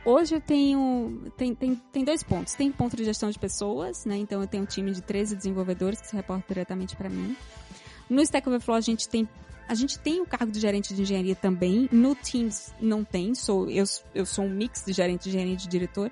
[0.04, 2.54] hoje eu tenho tem, tem, tem dois pontos.
[2.54, 4.18] Tem ponto de gestão de pessoas, né?
[4.18, 7.36] Então eu tenho um time de 13 desenvolvedores que se reportam diretamente para mim.
[8.10, 9.28] No Stack Overflow a gente tem
[9.68, 11.90] a gente tem o cargo de gerente de engenharia também.
[11.92, 13.84] No Teams não tem, sou eu,
[14.14, 16.12] eu sou um mix de gerente de engenharia e de diretor.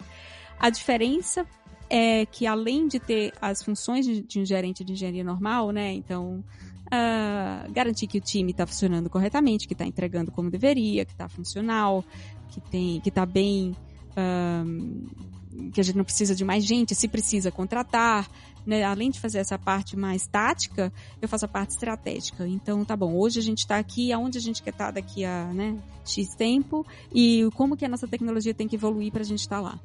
[0.59, 1.45] A diferença
[1.89, 5.93] é que além de ter as funções de, de um gerente de engenharia normal, né?
[5.93, 6.43] Então,
[6.87, 11.27] uh, garantir que o time está funcionando corretamente, que está entregando como deveria, que está
[11.27, 12.03] funcional,
[12.49, 13.75] que tem, que está bem,
[14.11, 18.29] uh, que a gente não precisa de mais gente, se precisa contratar,
[18.65, 18.83] né?
[18.83, 22.47] Além de fazer essa parte mais tática, eu faço a parte estratégica.
[22.47, 25.25] Então, tá bom, hoje a gente está aqui, aonde a gente quer estar tá daqui
[25.25, 29.25] a né, X tempo e como que a nossa tecnologia tem que evoluir para a
[29.25, 29.79] gente estar tá lá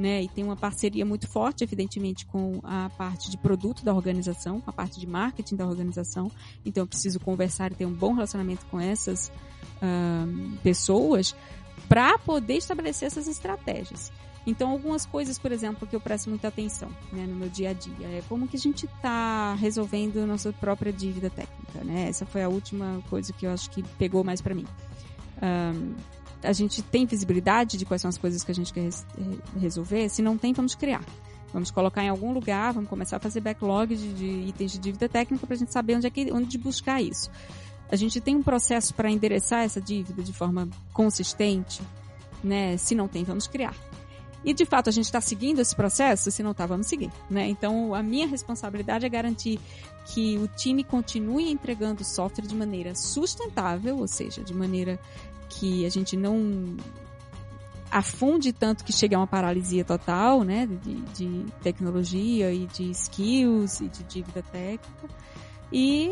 [0.00, 0.22] né?
[0.22, 4.72] E tem uma parceria muito forte, evidentemente, com a parte de produto da organização, a
[4.72, 6.32] parte de marketing da organização.
[6.64, 9.30] Então, eu preciso conversar e ter um bom relacionamento com essas
[9.76, 11.36] uh, pessoas
[11.86, 14.10] para poder estabelecer essas estratégias.
[14.46, 17.72] Então, algumas coisas, por exemplo, que eu presto muita atenção né, no meu dia a
[17.74, 21.84] dia é como que a gente está resolvendo nossa própria dívida técnica.
[21.84, 22.08] Né?
[22.08, 24.64] Essa foi a última coisa que eu acho que pegou mais para mim.
[25.42, 25.94] Um,
[26.42, 29.06] a gente tem visibilidade de quais são as coisas que a gente quer res
[29.58, 30.08] resolver?
[30.08, 31.04] Se não tem, vamos criar.
[31.52, 35.08] Vamos colocar em algum lugar, vamos começar a fazer backlog de, de itens de dívida
[35.08, 37.30] técnica para a gente saber onde é que, onde buscar isso.
[37.90, 41.82] A gente tem um processo para endereçar essa dívida de forma consistente,
[42.42, 42.76] né?
[42.76, 43.74] Se não tem, vamos criar.
[44.44, 47.10] E de fato a gente está seguindo esse processo, se não está, vamos seguir.
[47.28, 47.48] Né?
[47.48, 49.60] Então a minha responsabilidade é garantir
[50.06, 54.98] que o time continue entregando software de maneira sustentável, ou seja, de maneira
[55.50, 56.76] que a gente não
[57.90, 63.80] afunde tanto que chegue a uma paralisia total, né, de, de tecnologia e de skills
[63.80, 65.08] e de dívida técnica
[65.72, 66.10] e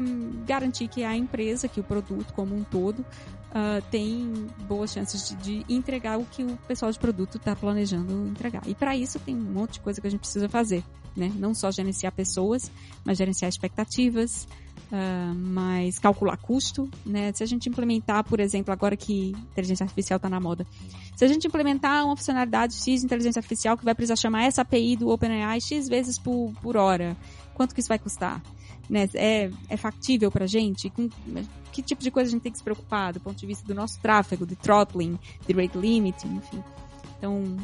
[0.00, 5.28] um, garantir que a empresa, que o produto como um todo uh, tem boas chances
[5.28, 8.62] de, de, entregar o que o pessoal de produto está planejando entregar.
[8.66, 10.84] E para isso tem um monte de coisa que a gente precisa fazer,
[11.16, 11.32] né?
[11.36, 12.70] Não só gerenciar pessoas,
[13.04, 14.46] mas gerenciar expectativas,
[14.92, 17.32] uh, mas calcular custo, né?
[17.32, 20.66] Se a gente implementar, por exemplo, agora que inteligência artificial está na moda,
[21.16, 24.62] se a gente implementar uma funcionalidade X de inteligência artificial que vai precisar chamar essa
[24.62, 27.16] API do OpenAI X vezes por, por hora,
[27.54, 28.42] quanto que isso vai custar?
[28.88, 30.88] né, é, é factível pra gente?
[30.90, 31.08] Com,
[31.70, 33.74] que tipo de coisa a gente tem que se preocupar do ponto de vista do
[33.74, 36.64] nosso tráfego, de throttling, de rate limiting, enfim.
[37.18, 37.56] Então,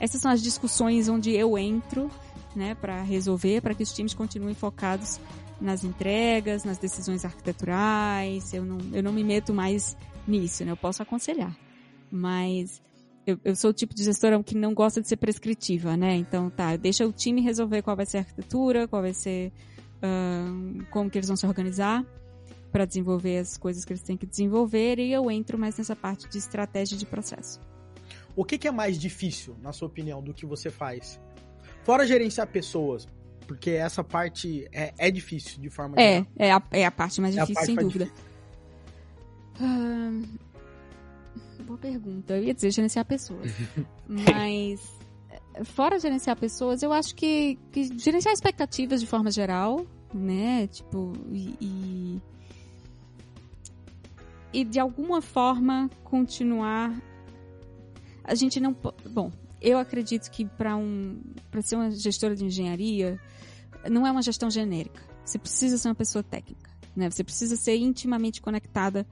[0.00, 2.10] essas são as discussões onde eu entro,
[2.56, 5.20] né, para resolver, para que os times continuem focados
[5.62, 8.52] nas entregas, nas decisões arquiteturais.
[8.52, 9.96] Eu não, eu não me meto mais
[10.26, 10.72] nisso, né?
[10.72, 11.56] Eu posso aconselhar.
[12.10, 12.82] Mas
[13.26, 16.16] eu, eu sou o tipo de gestora que não gosta de ser prescritiva, né?
[16.16, 19.52] Então, tá, deixa o time resolver qual vai ser a arquitetura, qual vai ser,
[19.98, 22.04] uh, como que eles vão se organizar
[22.72, 26.28] para desenvolver as coisas que eles têm que desenvolver e eu entro mais nessa parte
[26.28, 27.60] de estratégia de processo.
[28.34, 31.20] O que, que é mais difícil, na sua opinião, do que você faz?
[31.84, 33.06] Fora gerenciar pessoas,
[33.52, 36.26] porque essa parte é, é difícil de forma É, geral.
[36.38, 38.10] é a, é a parte mais difícil, é parte sem dúvida.
[39.54, 40.38] Difícil.
[41.66, 42.34] boa pergunta.
[42.34, 43.52] Eu ia dizer gerenciar pessoas.
[44.08, 44.80] mas,
[45.64, 50.66] fora gerenciar pessoas, eu acho que, que gerenciar expectativas de forma geral, né?
[50.68, 52.22] Tipo, e, e,
[54.54, 56.98] e de alguma forma continuar.
[58.24, 58.74] A gente não.
[59.10, 59.30] Bom,
[59.62, 63.18] eu acredito que para um, para ser uma gestora de engenharia,
[63.88, 65.02] não é uma gestão genérica.
[65.24, 67.08] Você precisa ser uma pessoa técnica, né?
[67.08, 69.06] Você precisa ser intimamente conectada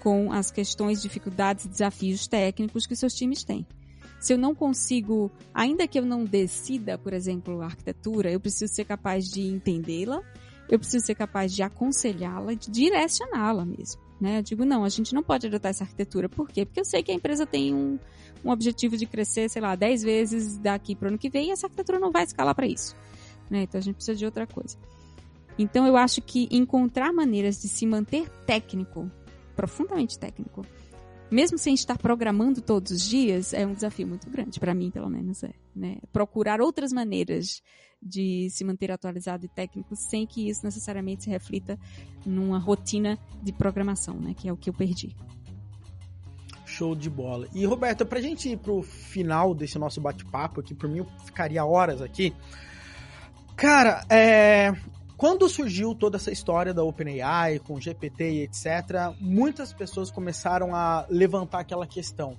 [0.00, 3.64] com as questões, dificuldades e desafios técnicos que seus times têm.
[4.20, 8.72] Se eu não consigo, ainda que eu não decida, por exemplo, a arquitetura, eu preciso
[8.72, 10.20] ser capaz de entendê-la,
[10.68, 14.00] eu preciso ser capaz de aconselhá-la, de direcioná-la mesmo.
[14.22, 14.38] Né?
[14.38, 16.28] Eu digo, não, a gente não pode adotar essa arquitetura.
[16.28, 16.64] Por quê?
[16.64, 17.98] Porque eu sei que a empresa tem um,
[18.44, 21.50] um objetivo de crescer, sei lá, 10 vezes daqui para o ano que vem e
[21.50, 22.94] essa arquitetura não vai escalar para isso.
[23.50, 23.62] Né?
[23.62, 24.78] Então a gente precisa de outra coisa.
[25.58, 29.10] Então eu acho que encontrar maneiras de se manter técnico
[29.56, 30.64] profundamente técnico,
[31.28, 35.10] mesmo sem estar programando todos os dias, é um desafio muito grande, para mim, pelo
[35.10, 35.42] menos.
[35.42, 35.96] É, né?
[36.12, 37.60] Procurar outras maneiras
[38.02, 41.78] de se manter atualizado e técnico sem que isso necessariamente se reflita
[42.26, 44.34] numa rotina de programação, né?
[44.34, 45.14] que é o que eu perdi.
[46.64, 47.46] Show de bola.
[47.54, 51.64] E, Roberta, pra gente ir pro final desse nosso bate-papo, que por mim eu ficaria
[51.64, 52.34] horas aqui.
[53.54, 54.74] Cara, é,
[55.22, 61.06] quando surgiu toda essa história da OpenAI com GPT e etc, muitas pessoas começaram a
[61.08, 62.36] levantar aquela questão.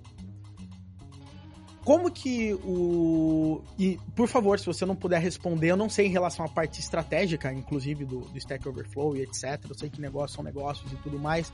[1.84, 3.62] Como que o.
[3.78, 6.80] E, por favor, se você não puder responder, eu não sei em relação à parte
[6.80, 9.60] estratégica, inclusive do, do Stack Overflow e etc.
[9.68, 11.52] Eu sei que negócios são negócios e tudo mais.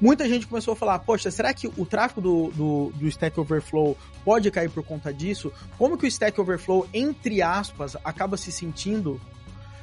[0.00, 3.96] Muita gente começou a falar: Poxa, será que o tráfego do, do, do Stack Overflow
[4.24, 5.52] pode cair por conta disso?
[5.78, 9.20] Como que o Stack Overflow, entre aspas, acaba se sentindo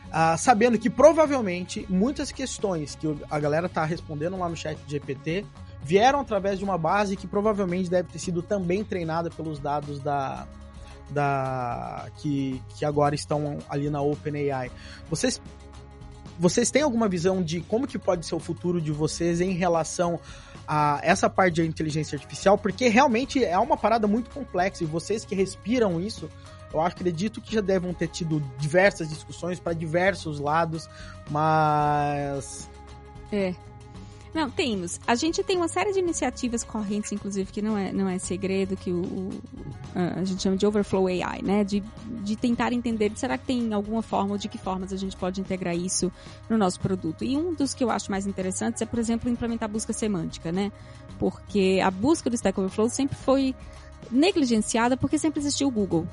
[0.08, 4.92] Uh, sabendo que provavelmente muitas questões que a galera tá respondendo lá no chat de
[4.92, 5.46] GPT
[5.88, 10.46] vieram através de uma base que provavelmente deve ter sido também treinada pelos dados da,
[11.10, 14.70] da que, que agora estão ali na OpenAI.
[15.10, 15.42] Vocês
[16.40, 20.20] vocês têm alguma visão de como que pode ser o futuro de vocês em relação
[20.68, 22.60] a essa parte de inteligência artificial?
[22.60, 26.30] Porque realmente é uma parada muito complexa e vocês que respiram isso
[26.74, 30.90] eu acredito que já devem ter tido diversas discussões para diversos lados,
[31.30, 32.70] mas.
[33.32, 33.56] É.
[34.38, 35.00] Não, temos.
[35.08, 38.78] A gente tem uma série de iniciativas correntes, inclusive, que não é, não é segredo,
[38.78, 39.30] que o, o
[39.96, 41.64] a gente chama de Overflow AI, né?
[41.64, 41.84] De,
[42.22, 45.42] de tentar entender, será que tem alguma forma ou de que formas a gente pode
[45.42, 46.12] integrar isso
[46.48, 47.24] no nosso produto?
[47.24, 50.72] E um dos que eu acho mais interessantes é, por exemplo, implementar busca semântica, né?
[51.18, 53.56] Porque a busca do Stack Overflow sempre foi
[54.12, 56.08] negligenciada porque sempre existiu o Google,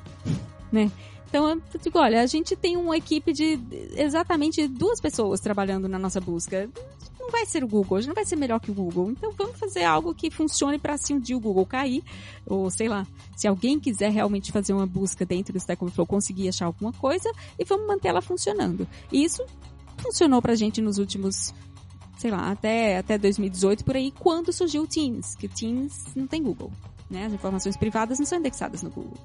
[0.71, 0.91] né?
[1.27, 3.59] Então eu digo, olha, a gente tem uma equipe de
[3.95, 6.69] exatamente duas pessoas trabalhando na nossa busca.
[7.19, 9.11] Não vai ser o Google, a gente não vai ser melhor que o Google.
[9.11, 12.03] Então vamos fazer algo que funcione para se um dia o Google cair,
[12.45, 13.05] ou sei lá,
[13.35, 17.29] se alguém quiser realmente fazer uma busca dentro do Stack Overflow, conseguir achar alguma coisa
[17.57, 18.87] e vamos manter ela funcionando.
[19.11, 19.43] E isso
[19.97, 21.53] funcionou pra gente nos últimos
[22.17, 26.41] sei lá, até, até 2018 por aí, quando surgiu o Teams, que Teams não tem
[26.41, 26.71] Google
[27.09, 27.25] né?
[27.25, 29.17] As informações privadas não são indexadas no Google.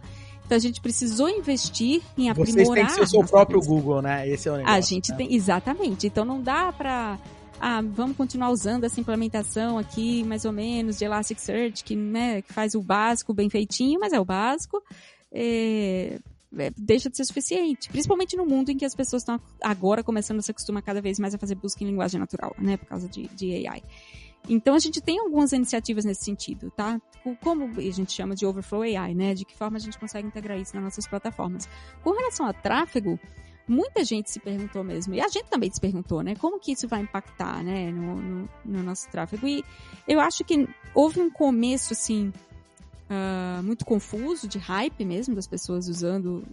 [0.50, 2.54] Então a gente precisou investir em aprimorar.
[2.54, 4.28] Vocês têm que ser o seu próprio Google, né?
[4.28, 4.76] Esse é o negócio.
[4.76, 5.16] A gente né?
[5.18, 6.08] tem, exatamente.
[6.08, 7.20] Então não dá para
[7.60, 12.52] ah, vamos continuar usando essa implementação aqui, mais ou menos, de Elasticsearch, que, né, que
[12.52, 14.82] faz o básico bem feitinho, mas é o básico.
[15.30, 16.18] É,
[16.58, 17.88] é, deixa de ser suficiente.
[17.88, 21.20] Principalmente no mundo em que as pessoas estão agora começando a se acostumar cada vez
[21.20, 22.76] mais a fazer busca em linguagem natural, né?
[22.76, 23.84] Por causa de, de AI.
[24.48, 27.00] Então a gente tem algumas iniciativas nesse sentido, tá?
[27.42, 29.34] Como a gente chama de overflow AI, né?
[29.34, 31.68] De que forma a gente consegue integrar isso nas nossas plataformas.
[32.02, 33.18] Com relação a tráfego,
[33.68, 36.34] muita gente se perguntou mesmo, e a gente também se perguntou, né?
[36.34, 39.46] Como que isso vai impactar, né, no, no, no nosso tráfego?
[39.46, 39.64] E
[40.08, 42.32] eu acho que houve um começo, assim,
[43.10, 46.44] uh, muito confuso, de hype mesmo, das pessoas usando.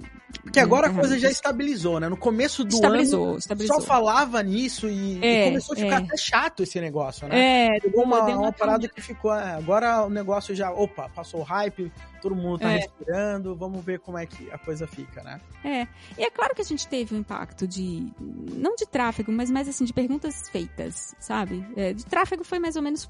[0.41, 2.10] Porque agora a coisa já estabilizou, né?
[2.10, 3.80] No começo do estabilizou, ano estabilizou.
[3.82, 6.05] só falava nisso e, É, e começou a ficar é.
[6.05, 7.76] até chato esse negócio, né?
[7.76, 9.34] É, Pegou uma, deu uma parada que ficou.
[9.34, 10.72] é, agora o negócio já.
[10.72, 11.91] Opa, passou o hype,
[12.22, 12.78] todo mundo tá É.
[12.78, 15.39] respirando, vamos ver como é que a coisa fica, né?
[15.64, 15.88] É,
[16.18, 18.08] e é claro que a gente teve um impacto de,
[18.53, 21.66] não de tráfego, mas mais assim, de perguntas feitas, sabe?
[21.76, 23.10] É, de tráfego foi mais ou menos,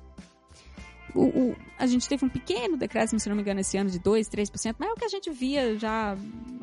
[1.16, 4.00] o, o- a gente teve um pequeno decréscimo, se não me engano, esse ano de
[4.00, 6.14] 2, 3%, mas é o que a gente via já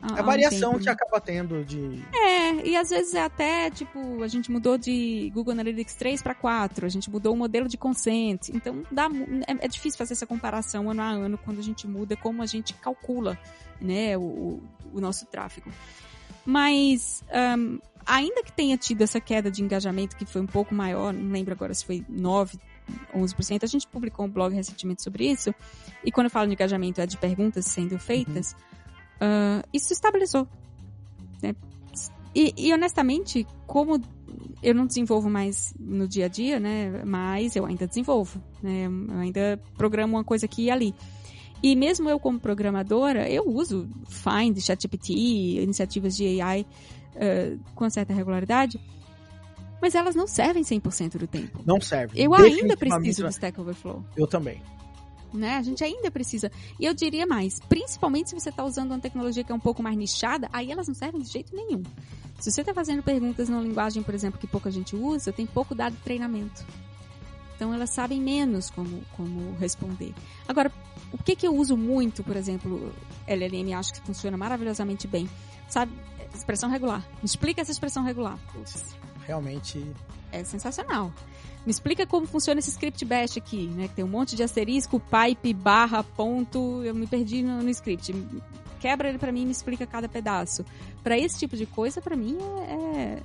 [0.03, 0.93] há, É a um variação tempo, que né?
[0.93, 2.03] acaba tendo de.
[2.15, 6.35] É, e às vezes é até, tipo, a gente mudou de Google Analytics 3 para
[6.35, 8.49] 4, a gente mudou o modelo de consent.
[8.51, 9.09] Então, dá,
[9.47, 12.47] é, é difícil fazer essa comparação ano a ano quando a gente muda como a
[12.47, 13.39] gente calcula,
[13.81, 14.61] né, o,
[14.93, 15.71] o- nosso tráfego.
[16.45, 21.13] Mas, ahn, ainda que tenha tido essa queda de engajamento que foi um pouco maior,
[21.13, 22.59] não lembro agora se foi 9,
[23.15, 25.55] 11%, a gente publicou um blog recentemente sobre isso,
[26.05, 28.55] e quando eu falo de engajamento é de perguntas sendo feitas,
[29.21, 30.47] ah, isso se estabilizou.
[31.43, 31.55] né?
[32.35, 34.01] E, e, honestamente, como
[34.63, 37.03] eu não desenvolvo mais no dia a dia, né?
[37.05, 38.87] Mas eu ainda desenvolvo, né?
[38.87, 40.95] Eu ainda programo uma coisa aqui e ali.
[41.63, 45.15] E mesmo eu como programadora, eu uso Find, ChatGPT,
[45.63, 46.67] iniciativas de AI
[47.15, 48.79] eh, com certa regularidade,
[49.85, 51.61] mas elas não servem 100% do tempo.
[51.67, 52.19] Não serve.
[52.19, 54.63] Eu ainda preciso do Stack Overflow Eu também.
[55.31, 55.59] né?
[55.59, 56.51] A gente ainda precisa.
[56.81, 59.83] E eu diria mais, principalmente se você está usando uma tecnologia que é um pouco
[59.83, 61.83] mais nichada, aí elas não servem de jeito nenhum.
[62.41, 65.75] Se você está fazendo perguntas numa linguagem, por exemplo, que pouca gente usa, tem pouco
[65.75, 66.65] dado de treinamento.
[67.55, 70.15] Então elas sabem menos como, como responder.
[70.49, 70.73] Agora,
[71.13, 72.91] o que, que eu uso muito, por exemplo,
[73.27, 75.29] LLM, acho que funciona maravilhosamente bem.
[75.69, 75.93] Sabe?
[76.35, 77.07] Expressão regular.
[77.19, 78.39] Me explica essa expressão regular.
[78.51, 78.97] Putz,
[79.27, 79.85] Realmente.
[80.33, 81.13] é sensacional.
[81.65, 83.89] Me explica como funciona esse script bash aqui, né?
[83.89, 86.83] Que tem um monte de asterisco, pipe, barra, ponto.
[86.85, 88.15] Eu me perdi no, no script.
[88.81, 90.65] Quebra ele pra mim e me explica cada pedaço.
[91.03, 92.37] Pra esse tipo de coisa, pra mim,
[92.69, 93.23] é,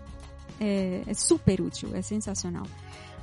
[0.61, 2.65] é, é super útil, é sensacional.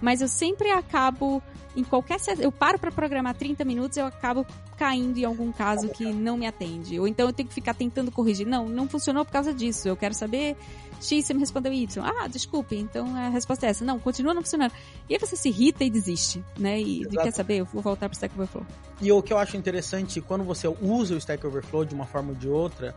[0.01, 1.43] Mas eu sempre acabo,
[1.75, 2.19] em qualquer.
[2.39, 4.45] Eu paro pra programar 30 minutos, eu acabo
[4.77, 7.01] caindo em algum caso que não me atende.
[7.01, 8.47] Ou então eu tenho que ficar tentando corrigir.
[8.47, 9.89] Não, não funcionou por causa disso.
[9.89, 10.57] Eu quero saber
[11.01, 12.05] X, você me respondeu Y.
[12.05, 13.85] Ah, desculpe, então a resposta é essa.
[13.85, 14.73] Não, continua não funcionando.
[15.09, 16.81] E aí você se irrita e desiste, né?
[16.81, 17.17] E Exato.
[17.17, 17.57] quer saber?
[17.59, 18.67] Eu vou voltar pro Stack Overflow.
[19.01, 22.31] E o que eu acho interessante, quando você usa o Stack Overflow de uma forma
[22.31, 22.95] ou de outra,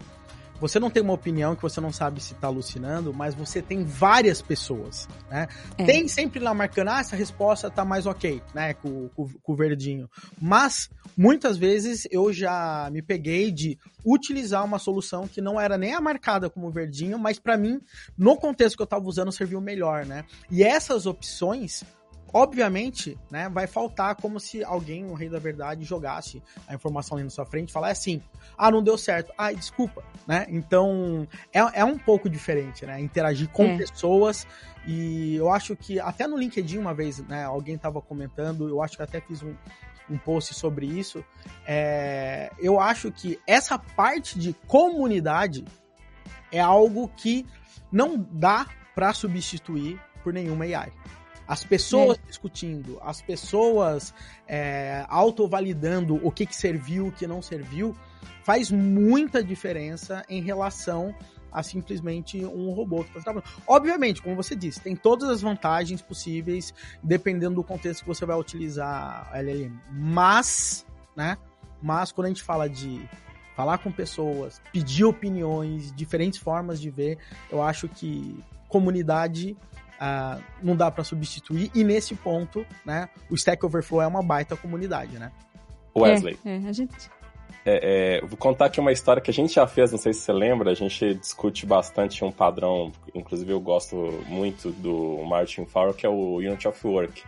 [0.59, 3.83] você não tem uma opinião que você não sabe se tá alucinando, mas você tem
[3.83, 5.47] várias pessoas, né?
[5.77, 5.85] É.
[5.85, 9.55] Tem sempre lá marcando, ah, essa resposta tá mais ok, né, com, com- com o
[9.55, 10.09] verdinho.
[10.41, 15.93] Mas, muitas vezes, eu já me peguei de utilizar uma solução que não era nem
[15.93, 17.79] a marcada como verdinho, mas pra mim,
[18.17, 20.23] no contexto que eu tava usando, serviu melhor, né?
[20.49, 21.83] E essas opções
[22.33, 27.23] obviamente, né, vai faltar como se alguém, um rei da verdade, jogasse a informação ali
[27.23, 28.21] na sua frente e falar assim,
[28.57, 30.45] ah, não deu certo, ai, desculpa, né?
[30.49, 32.99] Então, é, é um pouco diferente, né?
[33.01, 33.77] Interagir com É.
[33.77, 34.47] pessoas
[34.85, 38.97] e eu acho que até no LinkedIn uma vez, né, alguém tava comentando, eu acho
[38.97, 39.53] que até fiz um,
[40.09, 41.23] um post sobre isso,
[41.67, 45.65] é, eu acho que essa parte de comunidade
[46.51, 47.45] é algo que
[47.91, 50.91] não dá para substituir por nenhuma AI.
[51.49, 54.13] As pessoas discutindo, as pessoas
[54.47, 57.97] é, autovalidando o que, que serviu, o que não serviu,
[58.43, 61.11] faz muita diferença em relação
[61.51, 63.49] a simplesmente um robô que está trabalhando.
[63.65, 66.71] Obviamente, como você disse, tem todas as vantagens possíveis,
[67.01, 69.75] dependendo do contexto que você vai utilizar a LLM.
[69.91, 70.85] Mas,
[71.15, 71.35] né?
[71.81, 73.09] Mas quando a gente fala de
[73.55, 77.17] falar com pessoas, pedir opiniões, diferentes formas de ver,
[77.49, 78.37] eu acho que
[78.67, 79.57] comunidade
[79.99, 81.69] ah, não dá para substituir.
[81.75, 85.31] E nesse ponto, né, o Stack Overflow é uma baita comunidade, né?
[85.97, 86.95] Wesley, É, é, a gente...
[87.65, 90.21] é, é, vou contar aqui uma história que a gente já fez, não sei se
[90.21, 93.95] você lembra, a gente discute bastante um padrão, inclusive eu gosto
[94.27, 97.23] muito do Martin Fowler, que é o Unity of Work.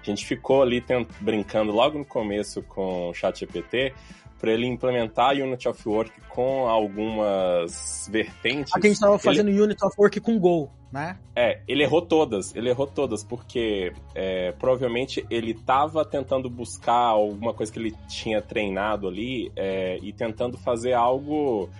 [0.00, 3.94] A gente ficou ali tent- brincando logo no começo com o ChatGPT
[4.38, 8.72] para ele implementar Unity of Work com algumas vertentes.
[8.74, 11.16] Aqui a gente tava Ele- fazendo Unit of Work com Go, né?
[11.34, 17.54] É, ele errou todas, ele errou todas, porque é, provavelmente ele tava tentando buscar alguma
[17.54, 21.70] coisa que ele tinha treinado ali é, e tentando fazer algo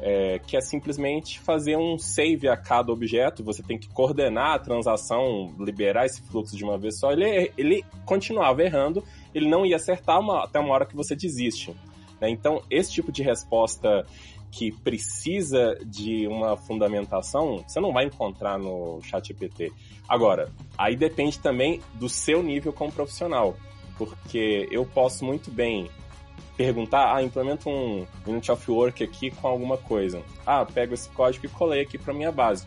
[0.00, 4.58] é, que é simplesmente fazer um save a cada objeto, você tem que coordenar a
[4.58, 7.12] transação, liberar esse fluxo de uma vez só.
[7.12, 9.02] Ele, ele continuava errando,
[9.34, 11.74] ele não ia acertar uma- até uma hora que você desiste.
[12.20, 12.28] né?
[12.30, 14.06] Então, esse tipo de resposta
[14.56, 19.70] que precisa de uma fundamentação, você não vai encontrar no ChatGPT.
[20.08, 23.54] Agora, aí depende também do seu nível como profissional,
[23.98, 25.90] porque eu posso muito bem
[26.56, 30.22] perguntar, ah, implementa um Unity of Work aqui com alguma coisa.
[30.46, 32.66] Ah, pego esse código e colei aqui para minha base.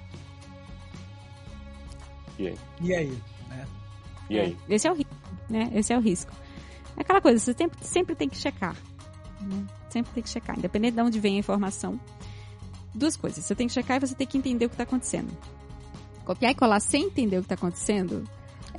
[2.38, 2.58] E aí?
[2.82, 3.18] E aí?
[3.50, 3.68] Né?
[4.30, 4.58] E aí?
[4.70, 5.16] É, esse é o risco,
[5.50, 5.72] né?
[5.74, 6.32] Esse é o risco.
[6.96, 8.76] É aquela coisa, você sempre, sempre tem que checar.
[9.42, 9.66] Né?
[9.90, 12.00] Sempre tem que checar, independente de onde vem a informação.
[12.94, 15.36] Duas coisas, você tem que checar e você tem que entender o que está acontecendo.
[16.26, 18.24] Copiar e colar sem entender o que está acontecendo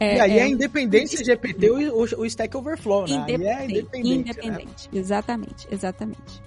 [0.00, 3.16] é, e aí é, é independente se GPT ou o, Stack Overflow, né?
[3.16, 4.30] Independente, é independente.
[4.30, 4.98] Independente, né?
[4.98, 6.42] exatamente, exatamente.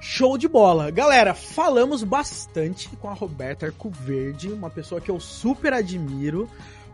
[0.00, 0.92] Show de bola.
[0.92, 6.48] Galera, falamos bastante com a Roberta Arcoverde, uma pessoa que eu super admiro.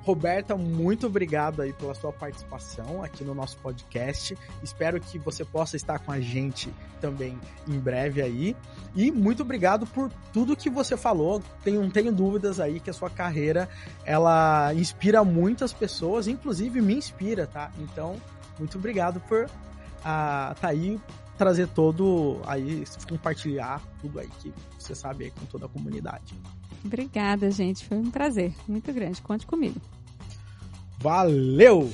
[0.06, 4.38] Roberta, muito obrigado aí pela sua participação aqui no nosso podcast.
[4.62, 7.36] Espero que você possa estar com a gente também
[7.66, 8.56] em breve aí.
[8.94, 11.42] E muito obrigado por tudo que você falou.
[11.64, 13.68] Tenho, não tenho dúvidas aí que a sua carreira
[14.04, 17.72] ela inspira muitas pessoas, inclusive me inspira, tá?
[17.80, 18.14] Então,
[18.60, 19.46] muito obrigado por
[19.98, 21.00] estar uh, tá aí
[21.36, 26.32] trazer todo aí compartilhar tudo aí que você sabe aí com toda a comunidade.
[26.84, 27.84] Obrigada, gente.
[27.84, 29.20] Foi um prazer muito grande.
[29.20, 29.80] Conte comigo.
[30.98, 31.92] Valeu!